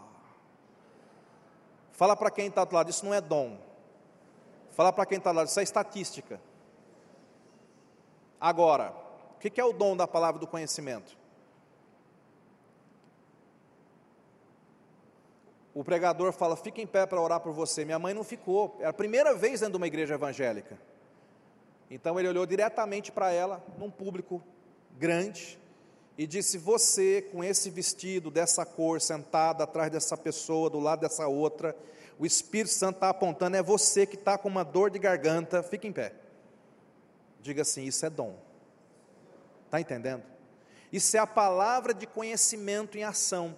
[1.94, 3.58] Fala para quem está do lado, isso não é dom.
[4.72, 6.38] Fala para quem está do lado, isso é estatística.
[8.42, 8.94] Agora,
[9.34, 11.18] o que é o dom da palavra do conhecimento?
[15.74, 17.86] O pregador fala: fica em pé para orar por você.
[17.86, 20.78] Minha mãe não ficou, era a primeira vez dentro de uma igreja evangélica.
[21.90, 24.44] Então ele olhou diretamente para ela, num público
[24.98, 25.60] grande,
[26.18, 31.28] e disse: Você, com esse vestido dessa cor, sentada atrás dessa pessoa, do lado dessa
[31.28, 31.76] outra,
[32.20, 35.88] o Espírito Santo está apontando, é você que está com uma dor de garganta, fica
[35.88, 36.14] em pé.
[37.42, 38.36] Diga assim: Isso é dom.
[39.66, 40.24] Está entendendo?
[40.92, 43.58] Isso é a palavra de conhecimento em ação.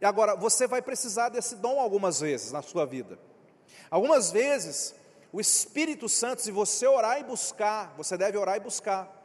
[0.00, 3.18] E agora, você vai precisar desse dom algumas vezes na sua vida.
[3.90, 4.94] Algumas vezes,
[5.30, 9.19] o Espírito Santo, se você orar e buscar, você deve orar e buscar.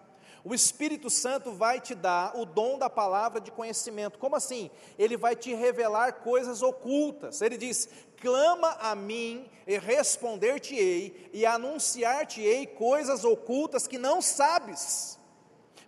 [0.45, 4.17] O Espírito Santo vai te dar o dom da palavra de conhecimento.
[4.17, 4.71] Como assim?
[4.97, 7.41] Ele vai te revelar coisas ocultas.
[7.41, 15.19] Ele diz: clama a mim e responder-te-ei, e anunciar-te-ei coisas ocultas que não sabes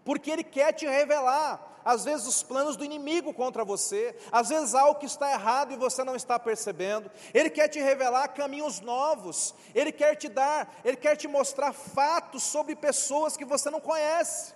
[0.08, 4.76] porque Ele quer te revelar, às vezes, os planos do inimigo contra você, às vezes
[4.76, 9.56] algo que está errado e você não está percebendo, Ele quer te revelar caminhos novos,
[9.74, 14.54] Ele quer te dar, Ele quer te mostrar fatos sobre pessoas que você não conhece.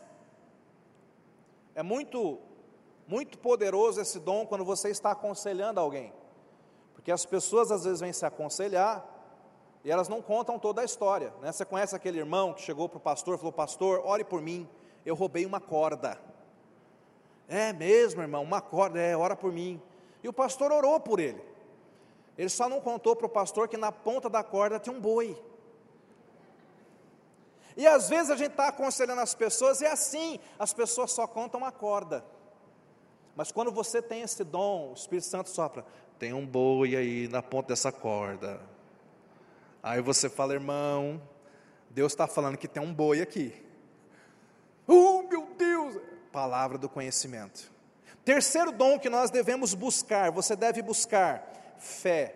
[1.74, 2.38] É muito,
[3.08, 6.12] muito poderoso esse dom quando você está aconselhando alguém,
[6.94, 9.08] porque as pessoas às vezes vêm se aconselhar,
[9.86, 11.34] e elas não contam toda a história.
[11.41, 11.50] Né?
[11.50, 14.70] Você conhece aquele irmão que chegou para o pastor e falou: Pastor, ore por mim
[15.06, 16.20] eu roubei uma corda.
[17.54, 19.82] É mesmo, irmão, uma corda, é, ora por mim.
[20.24, 21.44] E o pastor orou por ele.
[22.38, 25.38] Ele só não contou para o pastor que na ponta da corda tinha um boi.
[27.76, 31.28] E às vezes a gente está aconselhando as pessoas, e é assim, as pessoas só
[31.28, 32.24] contam a corda.
[33.36, 35.86] Mas quando você tem esse dom, o Espírito Santo sopra,
[36.18, 38.62] tem um boi aí na ponta dessa corda.
[39.84, 41.22] Aí você fala, irmão,
[41.90, 43.54] Deus está falando que tem um boi aqui.
[44.88, 45.61] Oh, meu Deus!
[46.32, 47.72] Palavra do conhecimento.
[48.24, 52.36] Terceiro dom que nós devemos buscar, você deve buscar fé.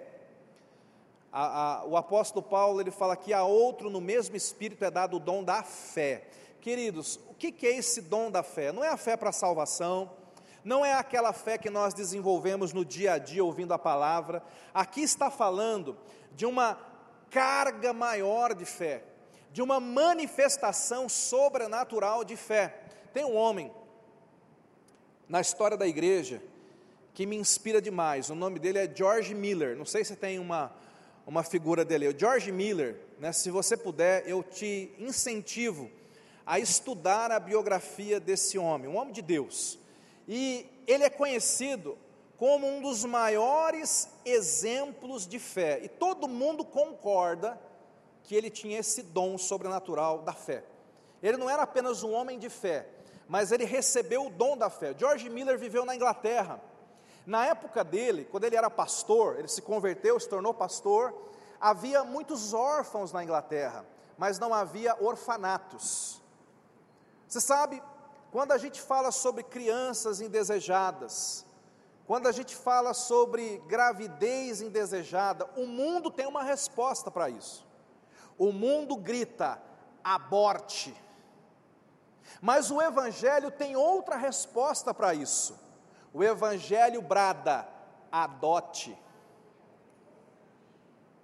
[1.32, 5.18] A, a, o apóstolo Paulo ele fala que a outro no mesmo espírito é dado
[5.18, 6.28] o dom da fé.
[6.60, 8.72] Queridos, o que, que é esse dom da fé?
[8.72, 10.12] Não é a fé para salvação,
[10.64, 14.42] não é aquela fé que nós desenvolvemos no dia a dia ouvindo a palavra.
[14.74, 15.96] Aqui está falando
[16.32, 16.80] de uma
[17.30, 19.04] carga maior de fé,
[19.52, 22.82] de uma manifestação sobrenatural de fé.
[23.14, 23.72] Tem um homem
[25.28, 26.42] na história da igreja
[27.14, 28.30] que me inspira demais.
[28.30, 29.76] O nome dele é George Miller.
[29.76, 30.72] Não sei se tem uma,
[31.26, 32.10] uma figura dele.
[32.10, 35.90] O George Miller, né, se você puder, eu te incentivo
[36.46, 39.80] a estudar a biografia desse homem, um homem de Deus.
[40.28, 41.98] E ele é conhecido
[42.38, 45.80] como um dos maiores exemplos de fé.
[45.84, 47.60] E todo mundo concorda
[48.24, 50.64] que ele tinha esse dom sobrenatural da fé.
[51.24, 52.88] Ele não era apenas um homem de fé,
[53.28, 54.94] mas ele recebeu o dom da fé.
[54.98, 56.62] George Miller viveu na Inglaterra
[57.26, 61.14] na época dele, quando ele era pastor, ele se converteu, se tornou pastor,
[61.60, 63.84] havia muitos órfãos na Inglaterra,
[64.18, 66.22] mas não havia orfanatos.
[67.28, 67.82] Você sabe,
[68.32, 71.46] quando a gente fala sobre crianças indesejadas,
[72.06, 77.66] quando a gente fala sobre gravidez indesejada, o mundo tem uma resposta para isso.
[78.38, 79.60] O mundo grita:
[80.04, 80.96] aborte.
[82.42, 85.60] Mas o Evangelho tem outra resposta para isso.
[86.14, 87.68] O Evangelho brada:
[88.12, 88.98] adote.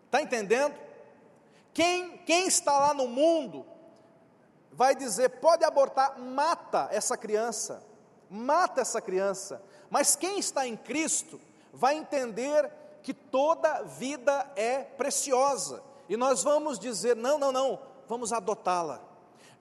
[0.06, 0.76] Está entendendo?
[1.74, 3.66] Quem, quem está lá no mundo
[4.72, 7.84] vai dizer: pode abortar, mata essa criança,
[8.30, 9.64] mata essa criança.
[9.90, 11.40] Mas quem está em Cristo
[11.74, 12.72] vai entender
[13.02, 15.82] que toda vida é preciosa.
[16.10, 19.11] E nós vamos dizer: não, não, não, vamos adotá-la.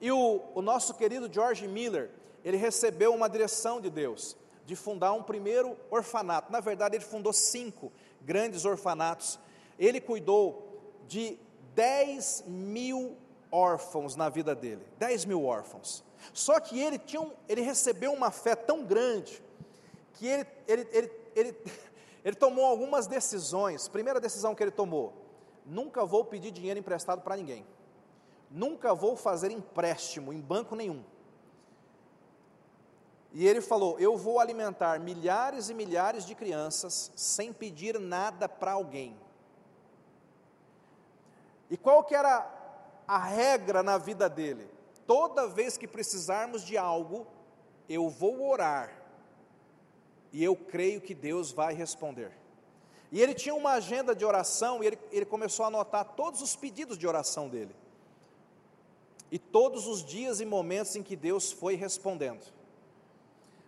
[0.01, 2.09] E o, o nosso querido George Miller,
[2.43, 4.35] ele recebeu uma direção de Deus
[4.65, 6.51] de fundar um primeiro orfanato.
[6.51, 9.39] Na verdade, ele fundou cinco grandes orfanatos.
[9.77, 11.37] Ele cuidou de
[11.75, 13.15] 10 mil
[13.51, 14.81] órfãos na vida dele.
[14.97, 16.03] 10 mil órfãos.
[16.33, 19.41] Só que ele, tinha um, ele recebeu uma fé tão grande
[20.13, 21.57] que ele, ele, ele, ele,
[22.25, 23.87] ele tomou algumas decisões.
[23.87, 25.13] Primeira decisão que ele tomou:
[25.65, 27.65] nunca vou pedir dinheiro emprestado para ninguém.
[28.51, 31.01] Nunca vou fazer empréstimo em banco nenhum.
[33.31, 38.73] E ele falou: Eu vou alimentar milhares e milhares de crianças sem pedir nada para
[38.73, 39.17] alguém.
[41.69, 42.45] E qual que era
[43.07, 44.69] a regra na vida dele?
[45.07, 47.25] Toda vez que precisarmos de algo,
[47.87, 48.91] eu vou orar.
[50.33, 52.31] E eu creio que Deus vai responder.
[53.11, 56.55] E ele tinha uma agenda de oração e ele, ele começou a anotar todos os
[56.55, 57.73] pedidos de oração dele.
[59.31, 62.45] E todos os dias e momentos em que Deus foi respondendo.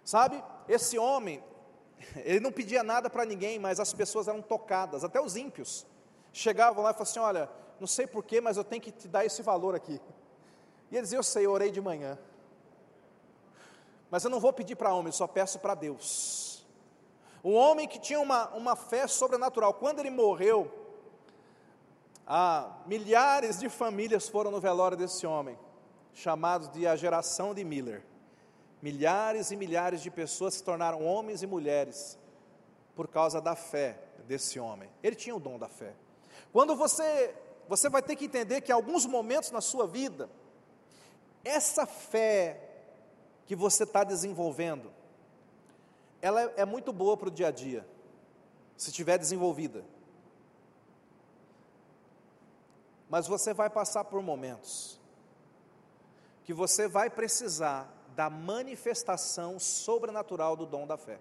[0.04, 1.42] Sabe, esse homem,
[2.26, 5.86] ele não pedia nada para ninguém, mas as pessoas eram tocadas, até os ímpios.
[6.34, 7.50] Chegavam lá e falavam assim: Olha,
[7.80, 10.02] não sei porquê, mas eu tenho que te dar esse valor aqui.
[10.92, 12.20] E eles diziam: Eu sei, eu orei de manhã.
[14.12, 16.66] Mas eu não vou pedir para homem, eu só peço para Deus.
[17.44, 20.72] Um homem que tinha uma, uma fé sobrenatural, quando ele morreu,
[22.26, 25.58] ah, milhares de famílias foram no velório desse homem,
[26.14, 28.04] chamados de a geração de Miller.
[28.82, 32.18] Milhares e milhares de pessoas se tornaram homens e mulheres
[32.96, 34.90] por causa da fé desse homem.
[35.02, 35.94] Ele tinha o dom da fé.
[36.52, 37.34] Quando você,
[37.68, 40.30] você vai ter que entender que em alguns momentos na sua vida,
[41.44, 42.70] essa fé
[43.46, 44.92] que você está desenvolvendo,
[46.22, 47.86] ela é, é muito boa para o dia a dia,
[48.78, 49.84] se estiver desenvolvida.
[53.14, 55.00] Mas você vai passar por momentos
[56.44, 61.20] que você vai precisar da manifestação sobrenatural do dom da fé.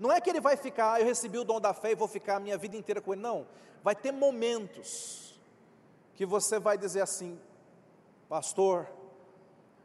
[0.00, 2.08] Não é que ele vai ficar, ah, eu recebi o dom da fé e vou
[2.08, 3.22] ficar a minha vida inteira com ele.
[3.22, 3.46] Não.
[3.84, 5.38] Vai ter momentos
[6.16, 7.38] que você vai dizer assim,
[8.28, 8.88] pastor,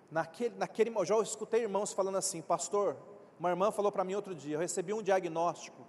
[0.09, 2.97] naquele, naquele, eu escutei irmãos falando assim, pastor,
[3.39, 5.85] uma irmã falou para mim outro dia, eu recebi um diagnóstico,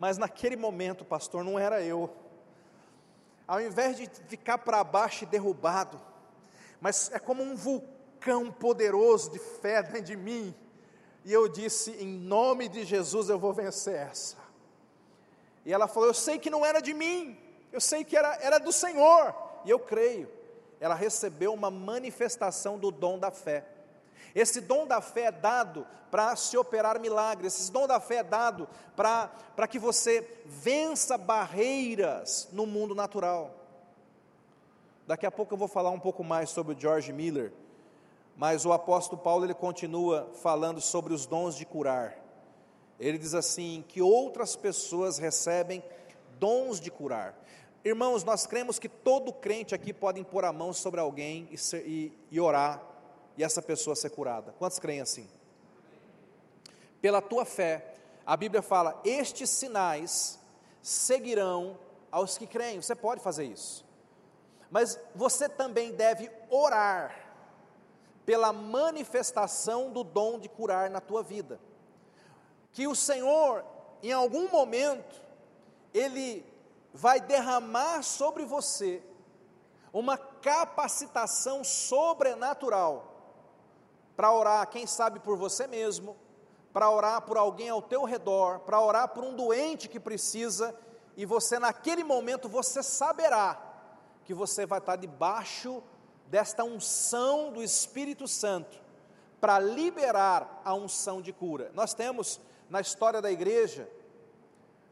[0.00, 2.10] mas naquele momento, pastor, não era eu.
[3.46, 6.00] Ao invés de ficar para baixo e derrubado,
[6.80, 10.54] mas é como um vulcão poderoso de fé dentro de mim.
[11.24, 14.36] E eu disse: em nome de Jesus eu vou vencer essa.
[15.64, 17.38] E ela falou: eu sei que não era de mim,
[17.72, 19.34] eu sei que era, era do Senhor.
[19.64, 20.28] E eu creio.
[20.80, 23.64] Ela recebeu uma manifestação do dom da fé.
[24.34, 28.22] Esse dom da fé é dado para se operar milagres, esse dom da fé é
[28.22, 33.50] dado para que você vença barreiras no mundo natural.
[35.06, 37.52] Daqui a pouco eu vou falar um pouco mais sobre o George Miller,
[38.36, 42.16] mas o apóstolo Paulo ele continua falando sobre os dons de curar.
[43.00, 45.82] Ele diz assim: que outras pessoas recebem
[46.38, 47.34] dons de curar.
[47.84, 51.86] Irmãos, nós cremos que todo crente aqui pode impor a mão sobre alguém e, ser,
[51.86, 52.91] e, e orar
[53.36, 54.54] e essa pessoa ser curada.
[54.58, 55.28] Quantos creem assim?
[57.00, 60.38] Pela tua fé, a Bíblia fala: estes sinais
[60.80, 61.78] seguirão
[62.10, 62.80] aos que creem.
[62.80, 63.84] Você pode fazer isso,
[64.70, 67.18] mas você também deve orar
[68.24, 71.60] pela manifestação do dom de curar na tua vida.
[72.72, 73.64] Que o Senhor,
[74.02, 75.20] em algum momento,
[75.92, 76.46] Ele
[76.94, 79.02] vai derramar sobre você
[79.92, 83.12] uma capacitação sobrenatural
[84.16, 86.16] para orar, quem sabe por você mesmo,
[86.72, 90.74] para orar por alguém ao teu redor, para orar por um doente que precisa,
[91.16, 93.60] e você naquele momento você saberá
[94.24, 95.82] que você vai estar debaixo
[96.26, 98.80] desta unção do Espírito Santo
[99.40, 101.70] para liberar a unção de cura.
[101.74, 102.40] Nós temos
[102.70, 103.88] na história da igreja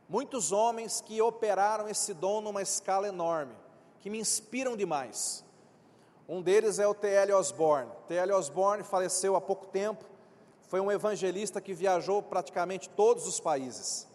[0.08, 3.54] muitos homens que operaram esse dom numa escala enorme,
[4.00, 5.44] que me inspiram demais.
[6.32, 7.32] Um deles é o T.L.
[7.32, 7.90] Osborne.
[8.06, 8.30] T.L.
[8.34, 10.04] Osborne faleceu há pouco tempo,
[10.68, 14.06] foi um evangelista que viajou praticamente todos os países.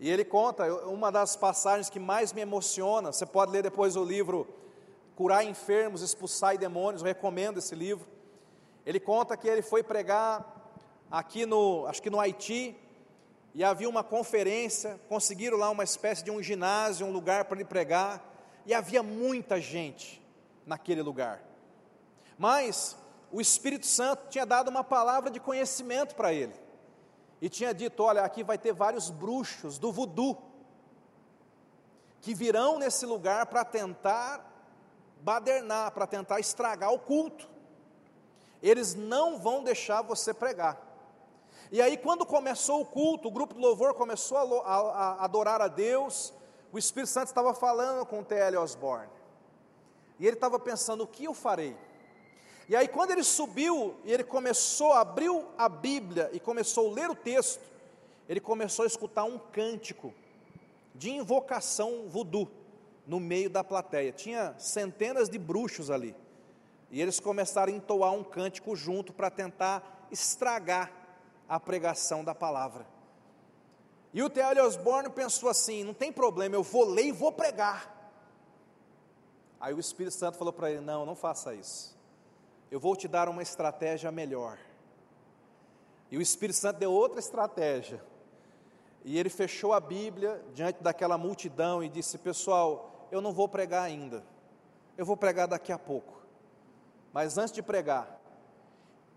[0.00, 4.02] E ele conta, uma das passagens que mais me emociona, você pode ler depois o
[4.02, 4.48] livro
[5.14, 8.04] Curar Enfermos, Expulsar Demônios, eu recomendo esse livro.
[8.84, 10.74] Ele conta que ele foi pregar
[11.08, 12.76] aqui no, acho que no Haiti,
[13.54, 17.64] e havia uma conferência, conseguiram lá uma espécie de um ginásio, um lugar para ele
[17.64, 18.34] pregar,
[18.66, 20.26] e havia muita gente
[20.68, 21.42] naquele lugar.
[22.38, 22.96] Mas
[23.32, 26.54] o Espírito Santo tinha dado uma palavra de conhecimento para ele
[27.40, 30.36] e tinha dito: Olha, aqui vai ter vários bruxos do voodoo
[32.20, 34.44] que virão nesse lugar para tentar
[35.20, 37.48] badernar, para tentar estragar o culto.
[38.62, 40.84] Eles não vão deixar você pregar.
[41.70, 45.60] E aí, quando começou o culto, o grupo de louvor começou a, a, a adorar
[45.60, 46.32] a Deus,
[46.72, 48.56] o Espírito Santo estava falando com o T.L.
[48.56, 49.17] Osborne.
[50.18, 51.76] E ele estava pensando: o que eu farei?
[52.68, 57.10] E aí, quando ele subiu e ele começou, abriu a Bíblia e começou a ler
[57.10, 57.62] o texto,
[58.28, 60.12] ele começou a escutar um cântico
[60.94, 62.48] de invocação voodoo
[63.06, 64.12] no meio da plateia.
[64.12, 66.14] Tinha centenas de bruxos ali.
[66.90, 70.92] E eles começaram a entoar um cântico junto para tentar estragar
[71.48, 72.86] a pregação da palavra.
[74.12, 74.60] E o T.L.
[74.60, 77.97] Osborne pensou assim: não tem problema, eu vou ler e vou pregar.
[79.60, 81.98] Aí o Espírito Santo falou para ele: não, não faça isso
[82.70, 84.58] eu vou te dar uma estratégia melhor.
[86.10, 88.02] E o Espírito Santo deu outra estratégia.
[89.04, 93.84] E ele fechou a Bíblia diante daquela multidão e disse: Pessoal, eu não vou pregar
[93.84, 94.22] ainda,
[94.96, 96.18] eu vou pregar daqui a pouco.
[97.12, 98.20] Mas antes de pregar,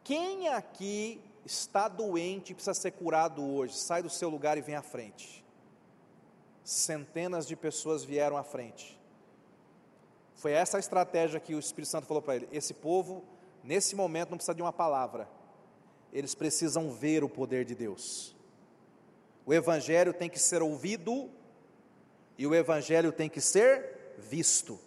[0.04, 3.76] quem aqui está doente e precisa ser curado hoje?
[3.76, 5.44] Sai do seu lugar e vem à frente.
[6.64, 9.01] Centenas de pessoas vieram à frente.
[10.42, 13.24] Foi essa a estratégia que o Espírito Santo falou para ele: esse povo
[13.64, 15.30] nesse momento não precisa de uma palavra,
[16.12, 18.36] eles precisam ver o poder de Deus.
[19.46, 21.30] O Evangelho tem que ser ouvido
[22.40, 24.80] e o Evangelho tem que ser visto.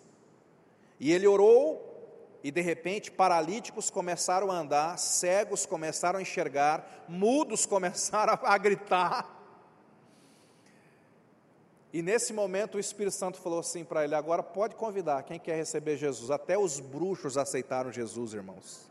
[0.98, 7.64] E ele orou, e de repente paralíticos começaram a andar, cegos começaram a enxergar, mudos
[7.64, 9.34] começaram a gritar.
[11.95, 15.55] E nesse momento o Espírito Santo falou assim para ele: agora pode convidar quem quer
[15.55, 16.28] receber Jesus.
[16.28, 18.90] Até os bruxos aceitaram Jesus, irmãos.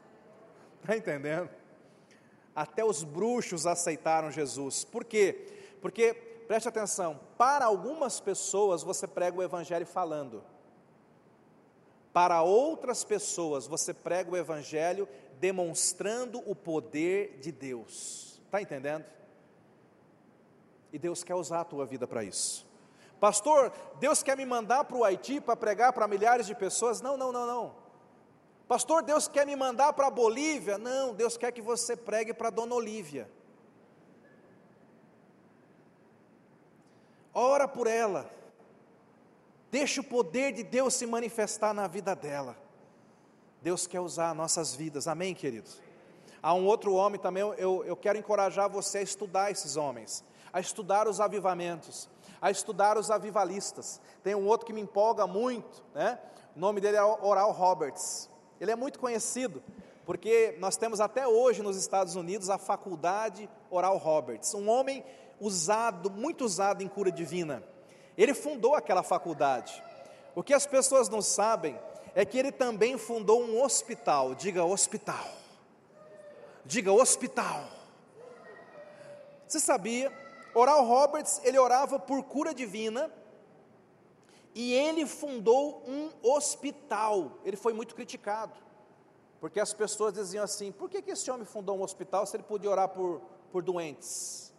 [0.80, 1.50] Está entendendo?
[2.56, 4.86] Até os bruxos aceitaram Jesus.
[4.86, 5.48] Por quê?
[5.82, 6.14] Porque,
[6.48, 10.42] preste atenção, para algumas pessoas você prega o Evangelho falando,
[12.14, 15.10] para outras pessoas você prega o Evangelho
[15.42, 18.40] demonstrando o poder de Deus.
[18.46, 19.04] Está entendendo?
[20.94, 22.72] E Deus quer usar a tua vida para isso.
[23.24, 23.72] Pastor,
[24.02, 27.00] Deus quer me mandar para o Haiti para pregar para milhares de pessoas?
[27.00, 27.74] Não, não, não, não.
[28.68, 30.78] Pastor, Deus quer me mandar para a Bolívia?
[30.78, 33.30] Não, Deus quer que você pregue para Dona Olívia.
[37.34, 38.30] Ora por ela.
[39.72, 42.58] Deixa o poder de Deus se manifestar na vida dela.
[43.62, 45.82] Deus quer usar nossas vidas, amém, queridos?
[46.42, 50.60] Há um outro homem também, eu, eu quero encorajar você a estudar esses homens, a
[50.60, 52.08] estudar os avivamentos
[52.44, 54.02] a estudar os avivalistas.
[54.22, 56.20] Tem um outro que me empolga muito, né?
[56.54, 58.30] O nome dele é Oral Roberts.
[58.60, 59.64] Ele é muito conhecido,
[60.06, 65.06] porque nós temos até hoje nos Estados Unidos a faculdade Oral Roberts, um homem
[65.40, 67.64] usado, muito usado em cura divina.
[68.18, 69.82] Ele fundou aquela faculdade.
[70.36, 71.80] O que as pessoas não sabem
[72.14, 74.36] é que ele também fundou um hospital.
[74.36, 75.30] Diga hospital.
[76.66, 77.70] Diga hospital
[79.48, 80.23] Você sabia?
[80.54, 83.12] Oral Roberts, ele orava por cura divina
[84.54, 87.40] e ele fundou um hospital.
[87.44, 88.54] Ele foi muito criticado,
[89.40, 92.44] porque as pessoas diziam assim: por que, que esse homem fundou um hospital se ele
[92.44, 94.54] podia orar por, por doentes?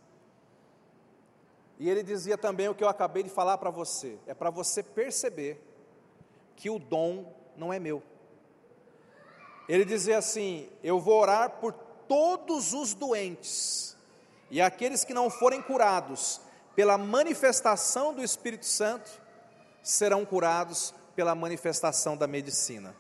[1.79, 4.83] E ele dizia também o que eu acabei de falar para você: é para você
[4.83, 5.63] perceber
[6.57, 8.03] que o dom não é meu.
[9.69, 13.94] Ele dizia assim: Eu vou orar por todos os doentes,
[14.51, 16.41] e aqueles que não forem curados
[16.75, 19.11] pela manifestação do Espírito Santo,
[19.83, 22.95] serão curados pela manifestação da medicina.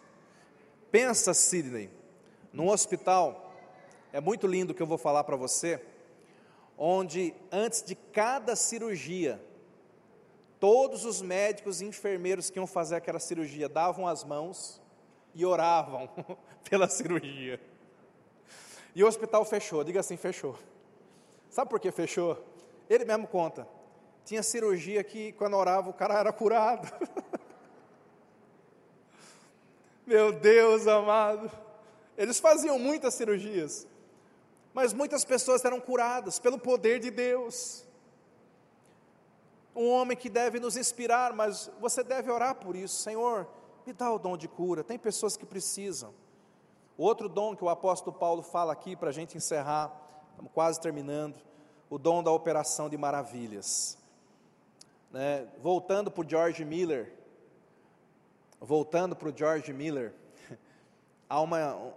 [0.90, 1.90] Pensa, Sidney,
[2.52, 3.52] num hospital,
[4.12, 5.84] é muito lindo o que eu vou falar para você,
[6.78, 9.42] onde antes de cada cirurgia,
[10.60, 14.80] todos os médicos e enfermeiros que iam fazer aquela cirurgia davam as mãos
[15.34, 16.08] e oravam
[16.68, 17.60] pela cirurgia.
[18.94, 20.56] E o hospital fechou, diga assim: fechou.
[21.54, 22.36] Sabe por que fechou?
[22.90, 23.66] Ele mesmo conta.
[24.24, 26.90] Tinha cirurgia que, quando orava, o cara era curado.
[30.04, 31.48] Meu Deus amado.
[32.18, 33.86] Eles faziam muitas cirurgias,
[34.72, 37.84] mas muitas pessoas eram curadas pelo poder de Deus.
[39.76, 43.46] Um homem que deve nos inspirar, mas você deve orar por isso, Senhor
[43.86, 44.82] me dá o dom de cura.
[44.82, 46.14] Tem pessoas que precisam.
[46.96, 49.92] Outro dom que o apóstolo Paulo fala aqui para a gente encerrar,
[50.34, 51.36] estamos quase terminando,
[51.88, 53.96] o dom da operação de maravilhas.
[55.12, 55.46] Né?
[55.62, 57.12] Voltando para o George Miller,
[58.60, 60.12] voltando para o George Miller,
[61.30, 61.92] há uma,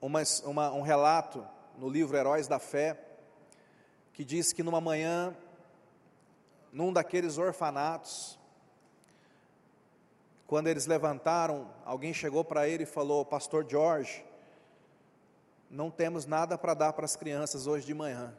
[0.00, 1.46] uma, uma, um relato
[1.76, 2.98] no livro Heróis da Fé,
[4.14, 5.36] que diz que numa manhã,
[6.72, 8.38] num daqueles orfanatos,
[10.46, 14.24] quando eles levantaram, alguém chegou para ele e falou: Pastor George,
[15.72, 18.36] não temos nada para dar para as crianças hoje de manhã.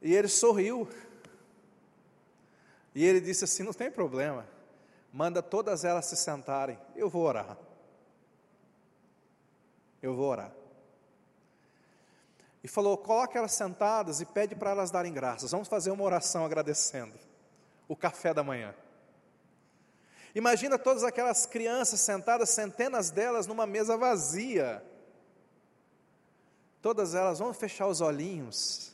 [0.00, 0.88] E ele sorriu.
[2.94, 4.48] E ele disse assim: Não tem problema,
[5.12, 7.58] manda todas elas se sentarem, eu vou orar.
[10.00, 10.52] Eu vou orar.
[12.62, 15.50] E falou: Coloque elas sentadas e pede para elas darem graças.
[15.50, 17.18] Vamos fazer uma oração agradecendo
[17.86, 18.74] o café da manhã.
[20.34, 24.82] Imagina todas aquelas crianças sentadas, centenas delas numa mesa vazia.
[26.82, 28.92] Todas elas, vamos fechar os olhinhos.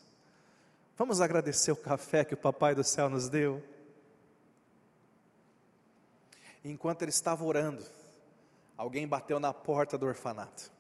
[0.99, 3.62] Vamos agradecer o café que o Papai do céu nos deu.
[6.62, 7.82] Enquanto ele estava orando,
[8.76, 10.70] alguém bateu na porta do orfanato.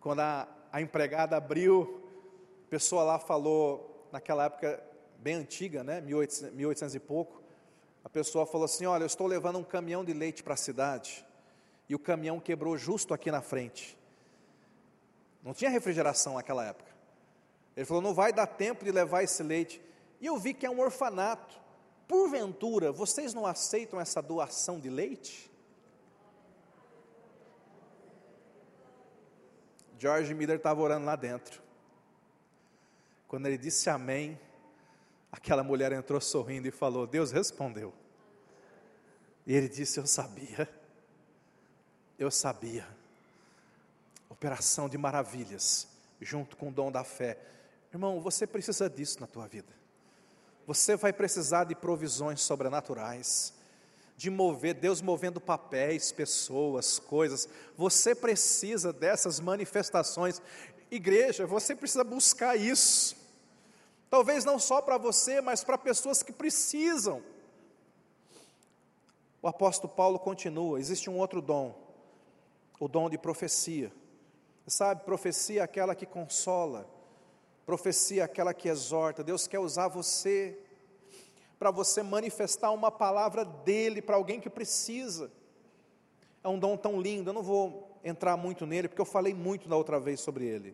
[0.00, 2.02] Quando a, a empregada abriu,
[2.66, 4.82] a pessoa lá falou, naquela época
[5.18, 7.43] bem antiga, né, 1800, 1800 e pouco,
[8.04, 11.26] a pessoa falou assim: Olha, eu estou levando um caminhão de leite para a cidade,
[11.88, 13.98] e o caminhão quebrou justo aqui na frente.
[15.42, 16.92] Não tinha refrigeração naquela época.
[17.74, 19.82] Ele falou: Não vai dar tempo de levar esse leite.
[20.20, 21.58] E eu vi que é um orfanato.
[22.06, 25.50] Porventura, vocês não aceitam essa doação de leite?
[29.98, 31.62] George Miller estava orando lá dentro.
[33.26, 34.38] Quando ele disse amém,
[35.34, 37.92] Aquela mulher entrou sorrindo e falou: Deus respondeu.
[39.44, 40.68] E ele disse: Eu sabia,
[42.16, 42.86] eu sabia.
[44.30, 45.88] Operação de maravilhas,
[46.20, 47.36] junto com o dom da fé.
[47.92, 49.72] Irmão, você precisa disso na tua vida.
[50.68, 53.52] Você vai precisar de provisões sobrenaturais,
[54.16, 57.48] de mover, Deus movendo papéis, pessoas, coisas.
[57.76, 60.40] Você precisa dessas manifestações.
[60.92, 63.23] Igreja, você precisa buscar isso.
[64.14, 67.20] Talvez não só para você, mas para pessoas que precisam.
[69.42, 71.74] O apóstolo Paulo continua: existe um outro dom,
[72.78, 73.92] o dom de profecia.
[74.68, 76.88] Sabe, profecia é aquela que consola,
[77.66, 79.24] profecia é aquela que exorta.
[79.24, 80.60] Deus quer usar você
[81.58, 85.28] para você manifestar uma palavra dele para alguém que precisa.
[86.44, 89.68] É um dom tão lindo, eu não vou entrar muito nele, porque eu falei muito
[89.68, 90.72] da outra vez sobre ele.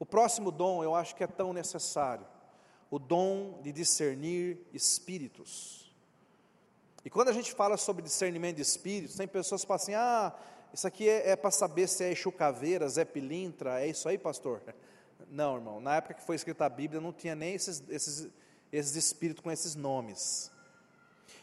[0.00, 2.26] O próximo dom eu acho que é tão necessário
[2.90, 5.92] o dom de discernir espíritos.
[7.04, 10.34] E quando a gente fala sobre discernimento de espíritos, tem pessoas que falam assim: ah,
[10.72, 14.62] isso aqui é, é para saber se é chucaveira, é pilintra, é isso aí, pastor?
[15.30, 18.28] Não, irmão, na época que foi escrita a Bíblia não tinha nem esses, esses,
[18.72, 20.50] esses espíritos com esses nomes.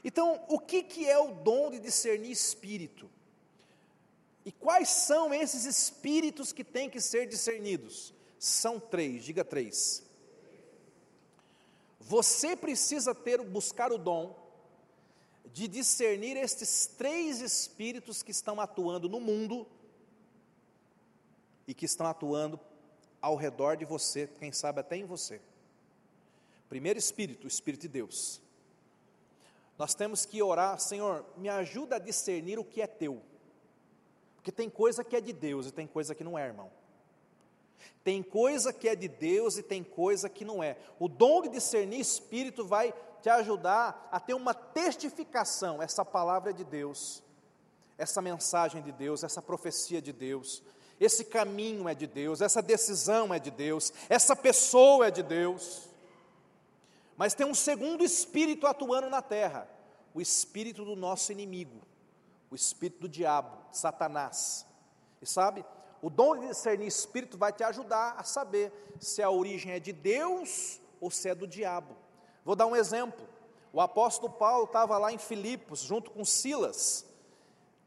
[0.04, 3.10] Então, o que, que é o dom de discernir espírito?
[4.46, 8.14] E quais são esses espíritos que têm que ser discernidos?
[8.38, 10.03] São três, diga três.
[12.06, 14.36] Você precisa ter, buscar o dom
[15.54, 19.68] de discernir estes três espíritos que estão atuando no mundo
[21.68, 22.60] e que estão atuando
[23.22, 25.42] ao redor de você, quem sabe até em você.
[26.68, 28.42] Primeiro espírito, o espírito de Deus.
[29.78, 33.22] Nós temos que orar, Senhor, me ajuda a discernir o que é teu.
[34.36, 36.70] Porque tem coisa que é de Deus e tem coisa que não é, irmão.
[38.04, 40.78] Tem coisa que é de Deus e tem coisa que não é.
[41.00, 45.82] O dom de discernir espírito vai te ajudar a ter uma testificação.
[45.82, 47.24] Essa palavra é de Deus,
[47.98, 50.62] essa mensagem de Deus, essa profecia de Deus,
[51.00, 55.90] esse caminho é de Deus, essa decisão é de Deus, essa pessoa é de Deus.
[57.16, 59.70] Mas tem um segundo espírito atuando na terra,
[60.14, 61.82] o espírito do nosso inimigo,
[62.52, 64.66] o espírito do diabo, Satanás.
[65.22, 65.64] E sabe,
[66.04, 69.94] o dom de discernir espírito vai te ajudar a saber se a origem é de
[69.94, 71.96] Deus ou se é do diabo.
[72.44, 73.26] Vou dar um exemplo.
[73.72, 77.06] O apóstolo Paulo estava lá em Filipos, junto com Silas,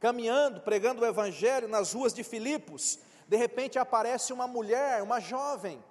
[0.01, 2.99] caminhando, pregando o evangelho nas ruas de Filipos.
[3.29, 5.85] De repente aparece uma mulher, uma jovem,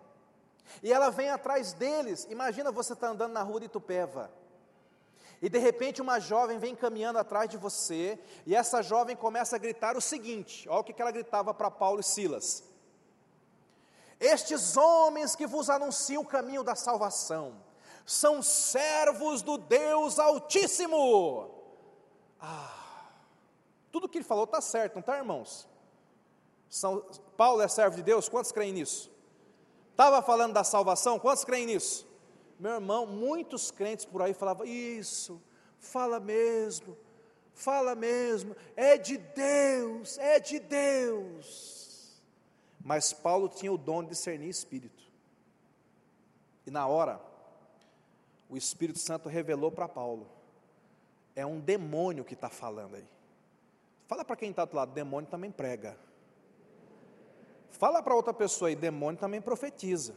[0.82, 2.26] e ela vem atrás deles.
[2.32, 4.32] Imagina você estar tá andando na rua de Tupéva.
[5.46, 8.18] E de repente uma jovem vem caminhando atrás de você,
[8.48, 12.00] e essa jovem começa a gritar o seguinte: olha o que ela gritava para Paulo
[12.00, 12.64] e Silas.
[14.20, 17.62] Estes homens que vos anunciam o caminho da salvação,
[18.04, 21.52] são servos do Deus Altíssimo.
[22.41, 23.12] Ah,
[23.91, 25.70] tudo que ele falou está certo, não está, irmãos?
[26.68, 27.06] São,
[27.38, 29.12] Paulo é servo de Deus, quantos creem nisso?
[29.91, 32.14] Estava falando da salvação, quantos creem nisso?
[32.60, 35.41] Meu irmão, muitos crentes por aí falavam, isso,
[35.78, 36.97] fala mesmo,
[37.53, 42.22] fala mesmo, é de Deus, é de Deus.
[42.84, 45.03] Mas Paulo tinha o dom de discernir espírito.
[46.66, 47.20] E na hora,
[48.49, 50.28] o Espírito Santo revelou para Paulo:
[51.36, 53.08] é um demônio que está falando aí.
[54.08, 55.97] Fala para quem está do lado, demônio também prega.
[57.72, 60.16] Fala para outra pessoa aí, demônio também profetiza.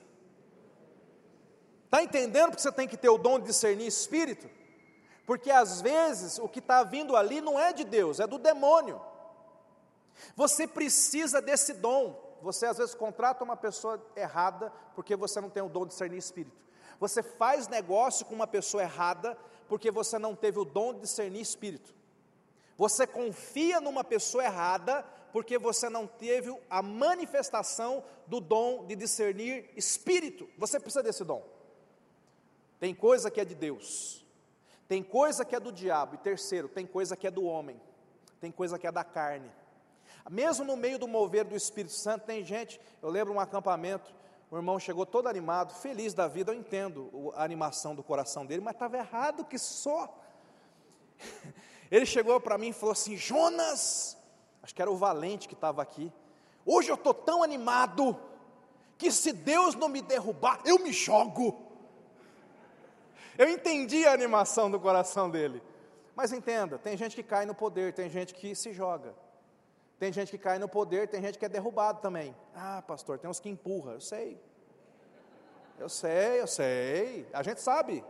[1.88, 4.46] Está entendendo que você tem que ter o dom de discernir espírito?
[5.24, 9.00] Porque às vezes o que está vindo ali não é de Deus, é do demônio.
[10.36, 12.36] Você precisa desse dom.
[12.42, 16.18] Você às vezes contrata uma pessoa errada porque você não tem o dom de discernir
[16.18, 16.54] espírito.
[17.00, 21.40] Você faz negócio com uma pessoa errada porque você não teve o dom de discernir
[21.40, 21.94] espírito.
[22.76, 29.70] Você confia numa pessoa errada porque você não teve a manifestação do dom de discernir
[29.74, 30.50] espírito.
[30.58, 31.57] Você precisa desse dom.
[32.78, 34.24] Tem coisa que é de Deus,
[34.86, 37.80] tem coisa que é do diabo, e terceiro, tem coisa que é do homem,
[38.40, 39.50] tem coisa que é da carne.
[40.30, 44.14] Mesmo no meio do mover do Espírito Santo, tem gente, eu lembro um acampamento,
[44.50, 48.62] o irmão chegou todo animado, feliz da vida, eu entendo a animação do coração dele,
[48.62, 50.18] mas estava errado que só.
[51.90, 54.16] Ele chegou para mim e falou assim: Jonas,
[54.62, 56.12] acho que era o valente que estava aqui,
[56.64, 58.18] hoje eu estou tão animado,
[58.96, 61.67] que se Deus não me derrubar, eu me jogo.
[63.38, 65.62] Eu entendi a animação do coração dele.
[66.16, 69.14] Mas entenda, tem gente que cai no poder, tem gente que se joga.
[70.00, 72.34] Tem gente que cai no poder, tem gente que é derrubado também.
[72.52, 73.92] Ah, pastor, tem uns que empurra.
[73.92, 74.40] Eu sei.
[75.78, 77.28] Eu sei, eu sei.
[77.32, 78.04] A gente sabe.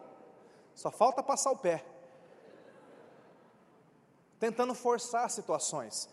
[0.74, 1.84] Só falta passar o pé.
[4.40, 6.08] Tentando forçar situações.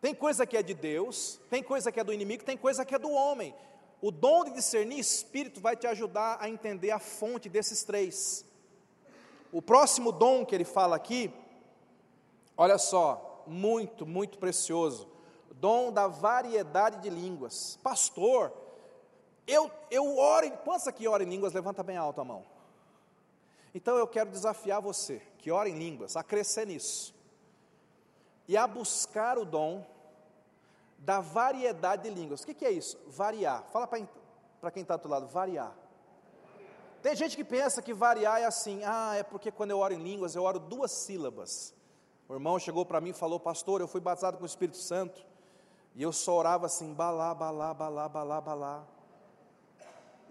[0.00, 2.94] Tem coisa que é de Deus, tem coisa que é do inimigo, tem coisa que
[2.94, 3.54] é do homem.
[4.06, 8.44] O dom de discernir espírito vai te ajudar a entender a fonte desses três.
[9.50, 11.32] O próximo dom que ele fala aqui,
[12.54, 15.08] olha só, muito, muito precioso.
[15.52, 17.78] Dom da variedade de línguas.
[17.82, 18.52] Pastor,
[19.46, 21.54] eu, eu oro, quantos aqui oram em línguas?
[21.54, 22.44] Levanta bem alto a mão.
[23.74, 27.14] Então eu quero desafiar você, que ora em línguas, a crescer nisso.
[28.46, 29.93] E a buscar o dom
[31.04, 32.42] da variedade de línguas.
[32.42, 32.98] O que, que é isso?
[33.06, 33.64] Variar.
[33.70, 35.76] Fala para quem está do lado, variar.
[37.02, 40.02] Tem gente que pensa que variar é assim, ah, é porque quando eu oro em
[40.02, 41.74] línguas, eu oro duas sílabas.
[42.26, 45.24] O irmão chegou para mim e falou: Pastor, eu fui batizado com o Espírito Santo.
[45.94, 48.86] E eu só orava assim: balá, balá, balá, balá, balá.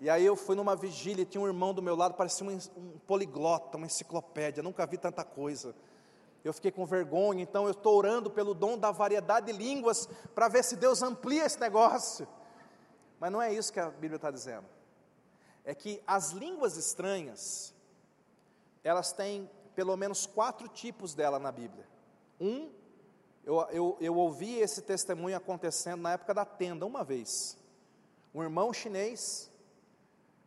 [0.02, 2.98] E aí eu fui numa vigília, tinha um irmão do meu lado, parecia um, um
[3.06, 5.76] poliglota, uma enciclopédia, nunca vi tanta coisa.
[6.44, 10.50] Eu fiquei com vergonha, então eu estou orando pelo dom da variedade de línguas, para
[10.50, 12.28] ver se Deus amplia esse negócio.
[13.20, 14.66] Mas não é isso que a Bíblia está dizendo.
[15.64, 17.74] É que as línguas estranhas,
[18.84, 21.88] elas têm pelo menos quatro tipos dela na Bíblia.
[22.40, 22.70] Um,
[23.46, 27.58] eu, eu, eu ouvi esse testemunho acontecendo na época da tenda, uma vez.
[28.36, 29.50] Um irmão chinês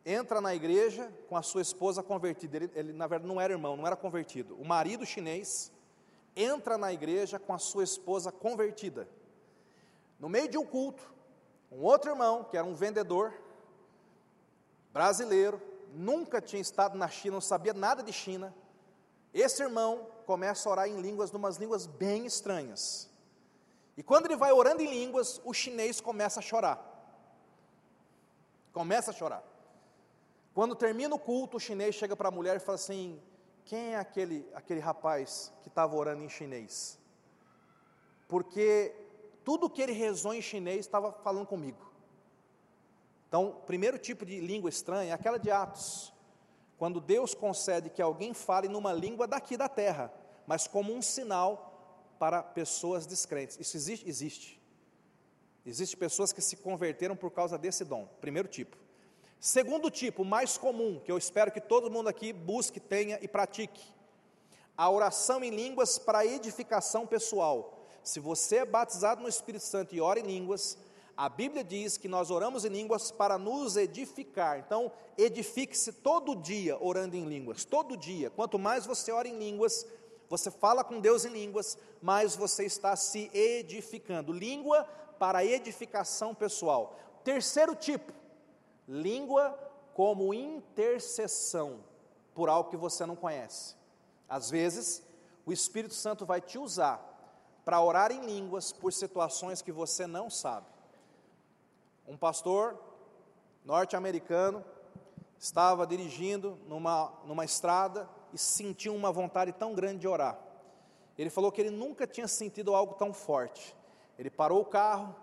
[0.04, 2.56] entra na igreja com a sua esposa convertida.
[2.58, 4.54] Ele, ele, na verdade, não era irmão, não era convertido.
[4.60, 5.72] O marido chinês
[6.36, 9.08] entra na igreja com a sua esposa convertida.
[10.20, 11.02] No meio de um culto,
[11.70, 13.34] Um outro irmão, que era um vendedor
[14.92, 15.60] brasileiro,
[15.92, 18.54] nunca tinha estado na China, não sabia nada de China.
[19.34, 23.10] Esse irmão começa a orar em línguas, numas línguas bem estranhas.
[23.96, 26.78] E quando ele vai orando em línguas, o chinês começa a chorar.
[28.72, 29.42] Começa a chorar.
[30.54, 33.20] Quando termina o culto, o chinês chega para a mulher e fala assim:
[33.66, 36.98] Quem é aquele, aquele rapaz que estava orando em chinês?
[38.28, 38.94] Porque
[39.44, 41.84] tudo que ele rezou em chinês estava falando comigo.
[43.26, 46.14] Então, o primeiro tipo de língua estranha é aquela de Atos,
[46.78, 50.12] quando Deus concede que alguém fale numa língua daqui da terra,
[50.46, 53.58] mas como um sinal para pessoas descrentes.
[53.58, 54.08] Isso existe?
[54.08, 54.62] Existe.
[55.64, 58.06] Existem pessoas que se converteram por causa desse dom.
[58.20, 58.76] Primeiro tipo.
[59.40, 63.82] Segundo tipo, mais comum, que eu espero que todo mundo aqui busque, tenha e pratique,
[64.76, 67.86] a oração em línguas para edificação pessoal.
[68.02, 70.78] Se você é batizado no Espírito Santo e ora em línguas,
[71.16, 74.58] a Bíblia diz que nós oramos em línguas para nos edificar.
[74.58, 78.28] Então, edifique-se todo dia orando em línguas, todo dia.
[78.28, 79.86] Quanto mais você ora em línguas,
[80.28, 84.32] você fala com Deus em línguas, mais você está se edificando.
[84.32, 84.84] Língua
[85.18, 86.98] para edificação pessoal.
[87.24, 88.12] Terceiro tipo,
[88.86, 89.58] Língua
[89.94, 91.80] como intercessão
[92.34, 93.74] por algo que você não conhece.
[94.28, 95.02] Às vezes,
[95.44, 97.00] o Espírito Santo vai te usar
[97.64, 100.66] para orar em línguas por situações que você não sabe.
[102.06, 102.78] Um pastor
[103.64, 104.64] norte-americano
[105.38, 110.38] estava dirigindo numa, numa estrada e sentiu uma vontade tão grande de orar.
[111.18, 113.74] Ele falou que ele nunca tinha sentido algo tão forte.
[114.18, 115.14] Ele parou o carro,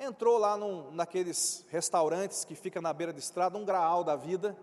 [0.00, 4.56] entrou lá num, naqueles restaurantes que fica na beira da estrada, um graal da vida,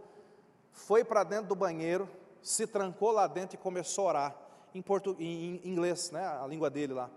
[0.72, 2.10] foi para dentro do banheiro,
[2.42, 4.36] se trancou lá dentro e começou a orar,
[4.74, 7.10] em, portu, em, em inglês, né, a língua dele lá.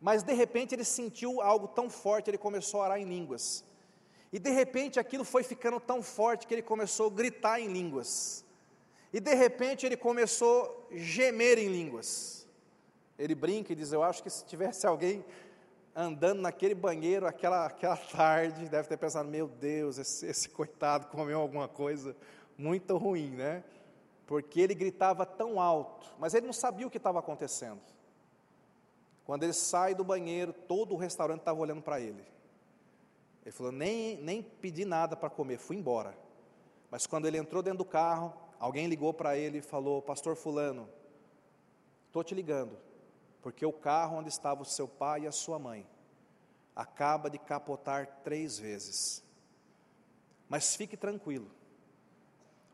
[0.00, 3.64] Mas de repente ele sentiu algo tão forte, ele começou a orar em línguas.
[4.32, 8.44] E de repente aquilo foi ficando tão forte que ele começou a gritar em línguas.
[9.12, 12.46] E de repente ele começou a gemer em línguas.
[13.18, 15.24] Ele brinca e diz: Eu acho que se tivesse alguém
[15.94, 21.38] andando naquele banheiro aquela, aquela tarde, deve ter pensado: meu Deus, esse, esse coitado comeu
[21.38, 22.16] alguma coisa
[22.58, 23.62] muito ruim, né?
[24.26, 27.80] Porque ele gritava tão alto, mas ele não sabia o que estava acontecendo.
[29.24, 32.24] Quando ele sai do banheiro, todo o restaurante estava olhando para ele.
[33.44, 36.16] Ele falou: nem, nem pedi nada para comer, fui embora.
[36.90, 40.88] Mas quando ele entrou dentro do carro, alguém ligou para ele e falou: Pastor Fulano,
[42.08, 42.76] estou te ligando
[43.44, 45.86] porque o carro onde estava o seu pai e a sua mãe
[46.74, 49.22] acaba de capotar três vezes.
[50.48, 51.50] Mas fique tranquilo,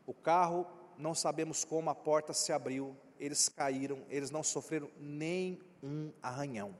[0.07, 0.65] o carro,
[0.97, 6.73] não sabemos como, a porta se abriu, eles caíram, eles não sofreram nem um arranhão.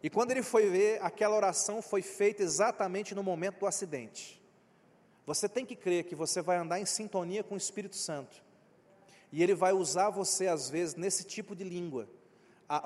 [0.00, 4.40] E quando ele foi ver, aquela oração foi feita exatamente no momento do acidente.
[5.26, 8.46] Você tem que crer que você vai andar em sintonia com o Espírito Santo
[9.32, 12.08] e Ele vai usar você, às vezes, nesse tipo de língua,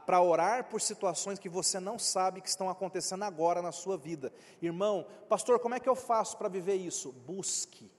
[0.06, 4.32] para orar por situações que você não sabe que estão acontecendo agora na sua vida.
[4.60, 7.12] Irmão, pastor, como é que eu faço para viver isso?
[7.26, 7.90] Busque,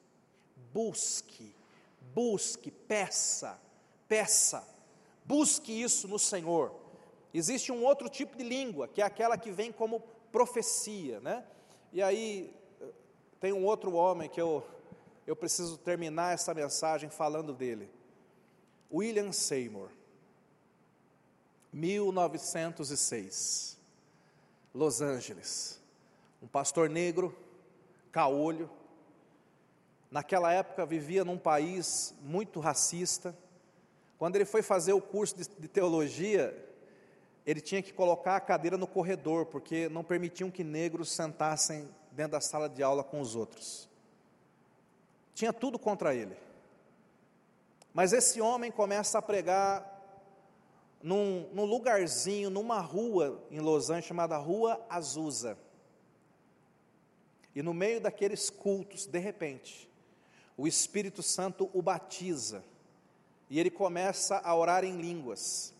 [0.73, 1.53] busque,
[2.13, 3.59] busque, peça,
[4.07, 4.65] peça,
[5.25, 6.73] busque isso no Senhor.
[7.33, 11.43] Existe um outro tipo de língua, que é aquela que vem como profecia, né?
[11.91, 12.53] E aí,
[13.39, 14.65] tem um outro homem que eu,
[15.27, 17.89] eu preciso terminar essa mensagem falando dele.
[18.93, 19.89] William Seymour,
[21.71, 23.79] 1906,
[24.73, 25.79] Los Angeles,
[26.41, 27.37] um pastor negro,
[28.11, 28.69] caolho,
[30.11, 33.35] naquela época vivia num país muito racista.
[34.19, 36.55] Quando ele foi fazer o curso de, de teologia,
[37.47, 42.33] ele tinha que colocar a cadeira no corredor, porque não permitiam que negros sentassem dentro
[42.33, 43.89] da sala de aula com os outros.
[45.33, 46.37] Tinha tudo contra ele.
[47.93, 49.93] Mas esse homem começa a pregar
[51.01, 55.57] num, num, lugarzinho, numa rua em Los Angeles chamada Rua Azusa.
[57.53, 59.87] E no meio daqueles cultos, de repente,
[60.57, 62.63] o Espírito Santo o batiza.
[63.49, 65.71] E ele começa a orar em línguas.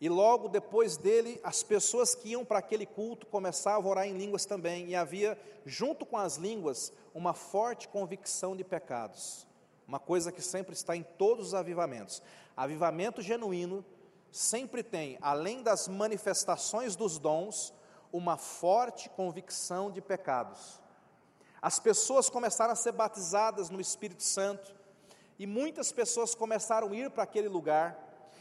[0.00, 4.16] E logo depois dele, as pessoas que iam para aquele culto começavam a orar em
[4.16, 4.88] línguas também.
[4.90, 9.46] E havia, junto com as línguas, uma forte convicção de pecados.
[9.86, 12.22] Uma coisa que sempre está em todos os avivamentos.
[12.56, 13.84] Avivamento genuíno
[14.30, 17.72] sempre tem, além das manifestações dos dons,
[18.12, 20.80] uma forte convicção de pecados.
[21.60, 24.74] As pessoas começaram a ser batizadas no Espírito Santo,
[25.38, 27.98] e muitas pessoas começaram a ir para aquele lugar,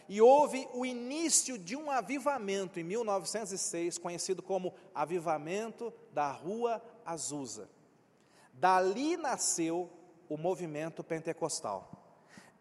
[0.08, 7.70] e houve o início de um avivamento em 1906, conhecido como Avivamento da Rua Azusa.
[8.54, 9.89] Dali nasceu
[10.30, 11.91] o movimento pentecostal.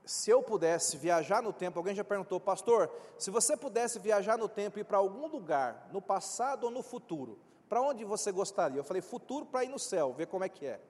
[0.05, 4.49] Se eu pudesse viajar no tempo, alguém já perguntou, pastor, se você pudesse viajar no
[4.49, 7.39] tempo e ir para algum lugar, no passado ou no futuro,
[7.69, 8.79] para onde você gostaria?
[8.79, 10.81] Eu falei, futuro para ir no céu, ver como é que é.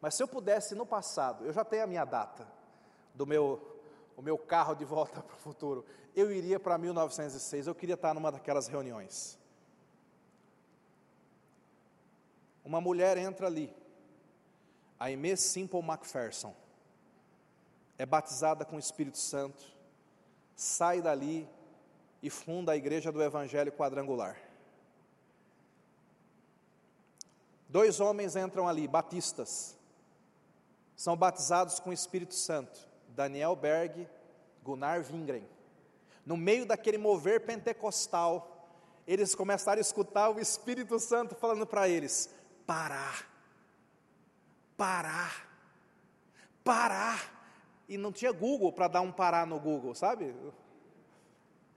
[0.00, 2.48] Mas se eu pudesse no passado, eu já tenho a minha data
[3.14, 3.78] do meu
[4.18, 8.12] o meu carro de volta para o futuro, eu iria para 1906, eu queria estar
[8.12, 9.38] numa daquelas reuniões.
[12.64, 13.72] Uma mulher entra ali,
[14.98, 16.54] Aimee Simple MacPherson,
[17.96, 19.62] é batizada com o Espírito Santo,
[20.54, 21.48] sai dali
[22.22, 24.36] e funda a Igreja do Evangelho Quadrangular.
[27.68, 29.76] Dois homens entram ali, batistas,
[30.96, 32.88] são batizados com o Espírito Santo.
[33.08, 34.08] Daniel Berg,
[34.64, 35.44] Gunnar Wingren.
[36.24, 38.68] No meio daquele mover pentecostal,
[39.06, 42.30] eles começaram a escutar o Espírito Santo falando para eles:
[42.66, 43.27] parar,
[44.78, 45.46] parar,
[46.64, 47.36] parar.
[47.88, 50.34] E não tinha Google para dar um parar no Google, sabe?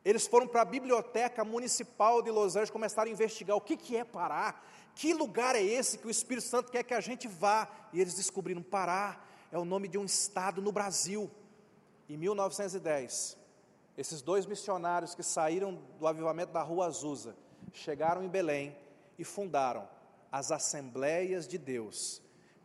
[0.04, 3.96] Eles foram para a biblioteca municipal de Los Angeles, começaram a investigar o que, que
[3.98, 7.68] é parar, que lugar é esse que o Espírito Santo quer que a gente vá.
[7.92, 11.30] E eles descobriram: parar é o nome de um estado no Brasil.
[12.10, 13.38] Em 1910,
[13.98, 17.36] esses dois missionários que saíram do avivamento da Rua Azusa
[17.72, 18.76] chegaram em Belém
[19.18, 19.88] e fundaram
[20.32, 22.22] as Assembleias de Deus,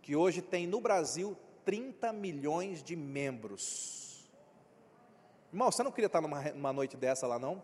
[0.07, 4.25] que hoje tem no Brasil 30 milhões de membros.
[5.53, 7.61] Irmão, você não queria estar numa, numa noite dessa lá, não?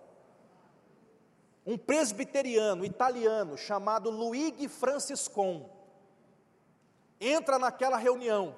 [1.64, 5.70] Um presbiteriano italiano chamado Luigi Franciscon
[7.20, 8.56] entra naquela reunião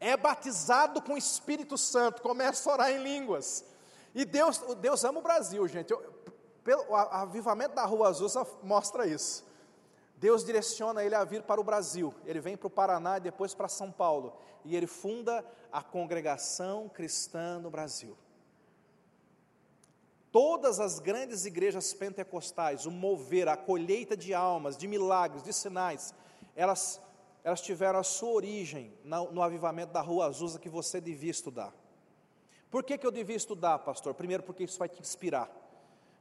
[0.00, 3.66] é batizado com o Espírito Santo, começa a orar em línguas.
[4.14, 5.90] E Deus, Deus ama o Brasil, gente.
[5.90, 6.00] Eu,
[6.64, 8.30] pelo, o avivamento da Rua Azul
[8.62, 9.44] mostra isso.
[10.20, 12.14] Deus direciona ele a vir para o Brasil.
[12.26, 14.36] Ele vem para o Paraná e depois para São Paulo.
[14.64, 18.16] E ele funda a congregação cristã no Brasil.
[20.30, 26.14] Todas as grandes igrejas pentecostais, o mover, a colheita de almas, de milagres, de sinais,
[26.54, 27.00] elas
[27.42, 31.72] elas tiveram a sua origem no avivamento da Rua Azusa que você devia estudar.
[32.70, 34.14] Por que, que eu devia estudar, pastor?
[34.14, 35.50] Primeiro, porque isso vai te inspirar,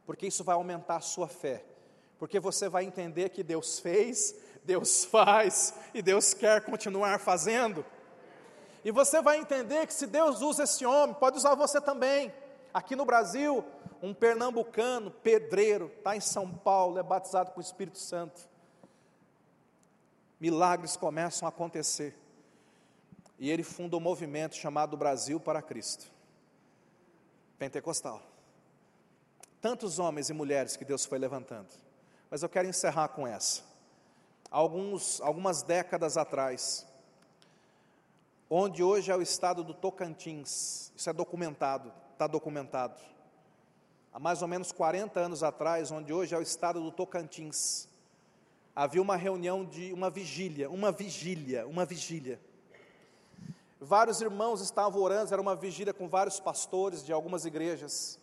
[0.05, 1.63] porque isso vai aumentar a sua fé,
[2.19, 7.83] porque você vai entender que Deus fez, Deus faz e Deus quer continuar fazendo.
[8.85, 12.31] E você vai entender que se Deus usa esse homem, pode usar você também.
[12.71, 13.65] Aqui no Brasil,
[14.03, 18.49] um pernambucano, pedreiro, está em São Paulo, é batizado com o Espírito Santo
[20.39, 22.15] milagres começam a acontecer.
[23.37, 26.05] E ele funda um movimento chamado Brasil para Cristo
[27.57, 28.21] pentecostal.
[29.59, 31.67] Tantos homens e mulheres que Deus foi levantando.
[32.29, 33.63] Mas eu quero encerrar com essa.
[34.51, 36.85] Alguns, algumas décadas atrás,
[38.49, 42.99] onde hoje é o estado do Tocantins, isso é documentado, está documentado.
[44.11, 47.87] Há mais ou menos 40 anos atrás, onde hoje é o estado do Tocantins,
[48.75, 52.39] havia uma reunião de uma vigília, uma vigília, uma vigília.
[53.79, 58.18] Vários irmãos estavam orando, era uma vigília com vários pastores de algumas igrejas.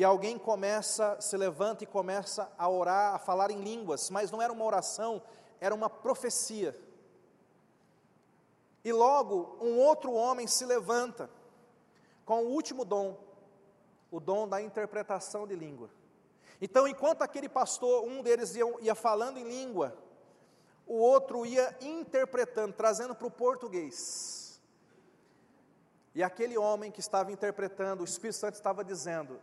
[0.00, 4.40] E alguém começa, se levanta e começa a orar, a falar em línguas, mas não
[4.40, 5.20] era uma oração,
[5.60, 6.74] era uma profecia.
[8.82, 11.28] E logo um outro homem se levanta
[12.24, 13.14] com o último dom,
[14.10, 15.90] o dom da interpretação de língua.
[16.62, 19.94] Então, enquanto aquele pastor, um deles ia, ia falando em língua,
[20.86, 24.62] o outro ia interpretando, trazendo para o português.
[26.14, 29.38] E aquele homem que estava interpretando, o Espírito Santo estava dizendo: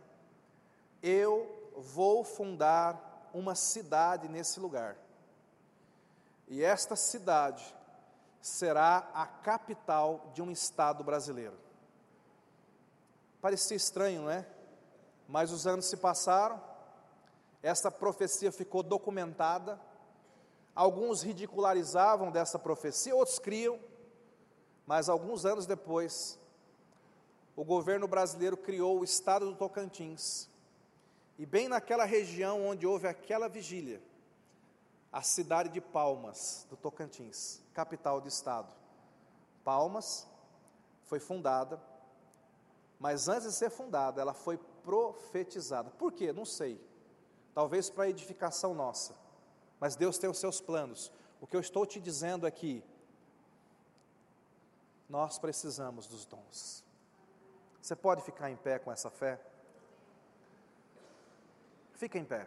[1.02, 4.96] Eu vou fundar uma cidade nesse lugar.
[6.48, 7.74] E esta cidade
[8.40, 11.56] será a capital de um estado brasileiro.
[13.40, 14.46] Parecia estranho, não é?
[15.28, 16.60] Mas os anos se passaram,
[17.62, 19.78] essa profecia ficou documentada.
[20.74, 23.78] Alguns ridicularizavam dessa profecia, outros criam,
[24.86, 26.38] mas alguns anos depois,
[27.54, 30.47] o governo brasileiro criou o estado do Tocantins.
[31.38, 34.02] E bem naquela região onde houve aquela vigília,
[35.12, 38.74] a cidade de Palmas, do Tocantins, capital do estado.
[39.64, 40.26] Palmas
[41.04, 41.80] foi fundada,
[42.98, 45.90] mas antes de ser fundada, ela foi profetizada.
[45.90, 46.32] Por quê?
[46.32, 46.88] Não sei
[47.58, 49.16] talvez para edificação nossa,
[49.80, 51.12] mas Deus tem os seus planos.
[51.40, 52.84] O que eu estou te dizendo aqui,
[55.08, 56.84] nós precisamos dos dons.
[57.82, 59.40] Você pode ficar em pé com essa fé?
[61.98, 62.46] Fica em pé.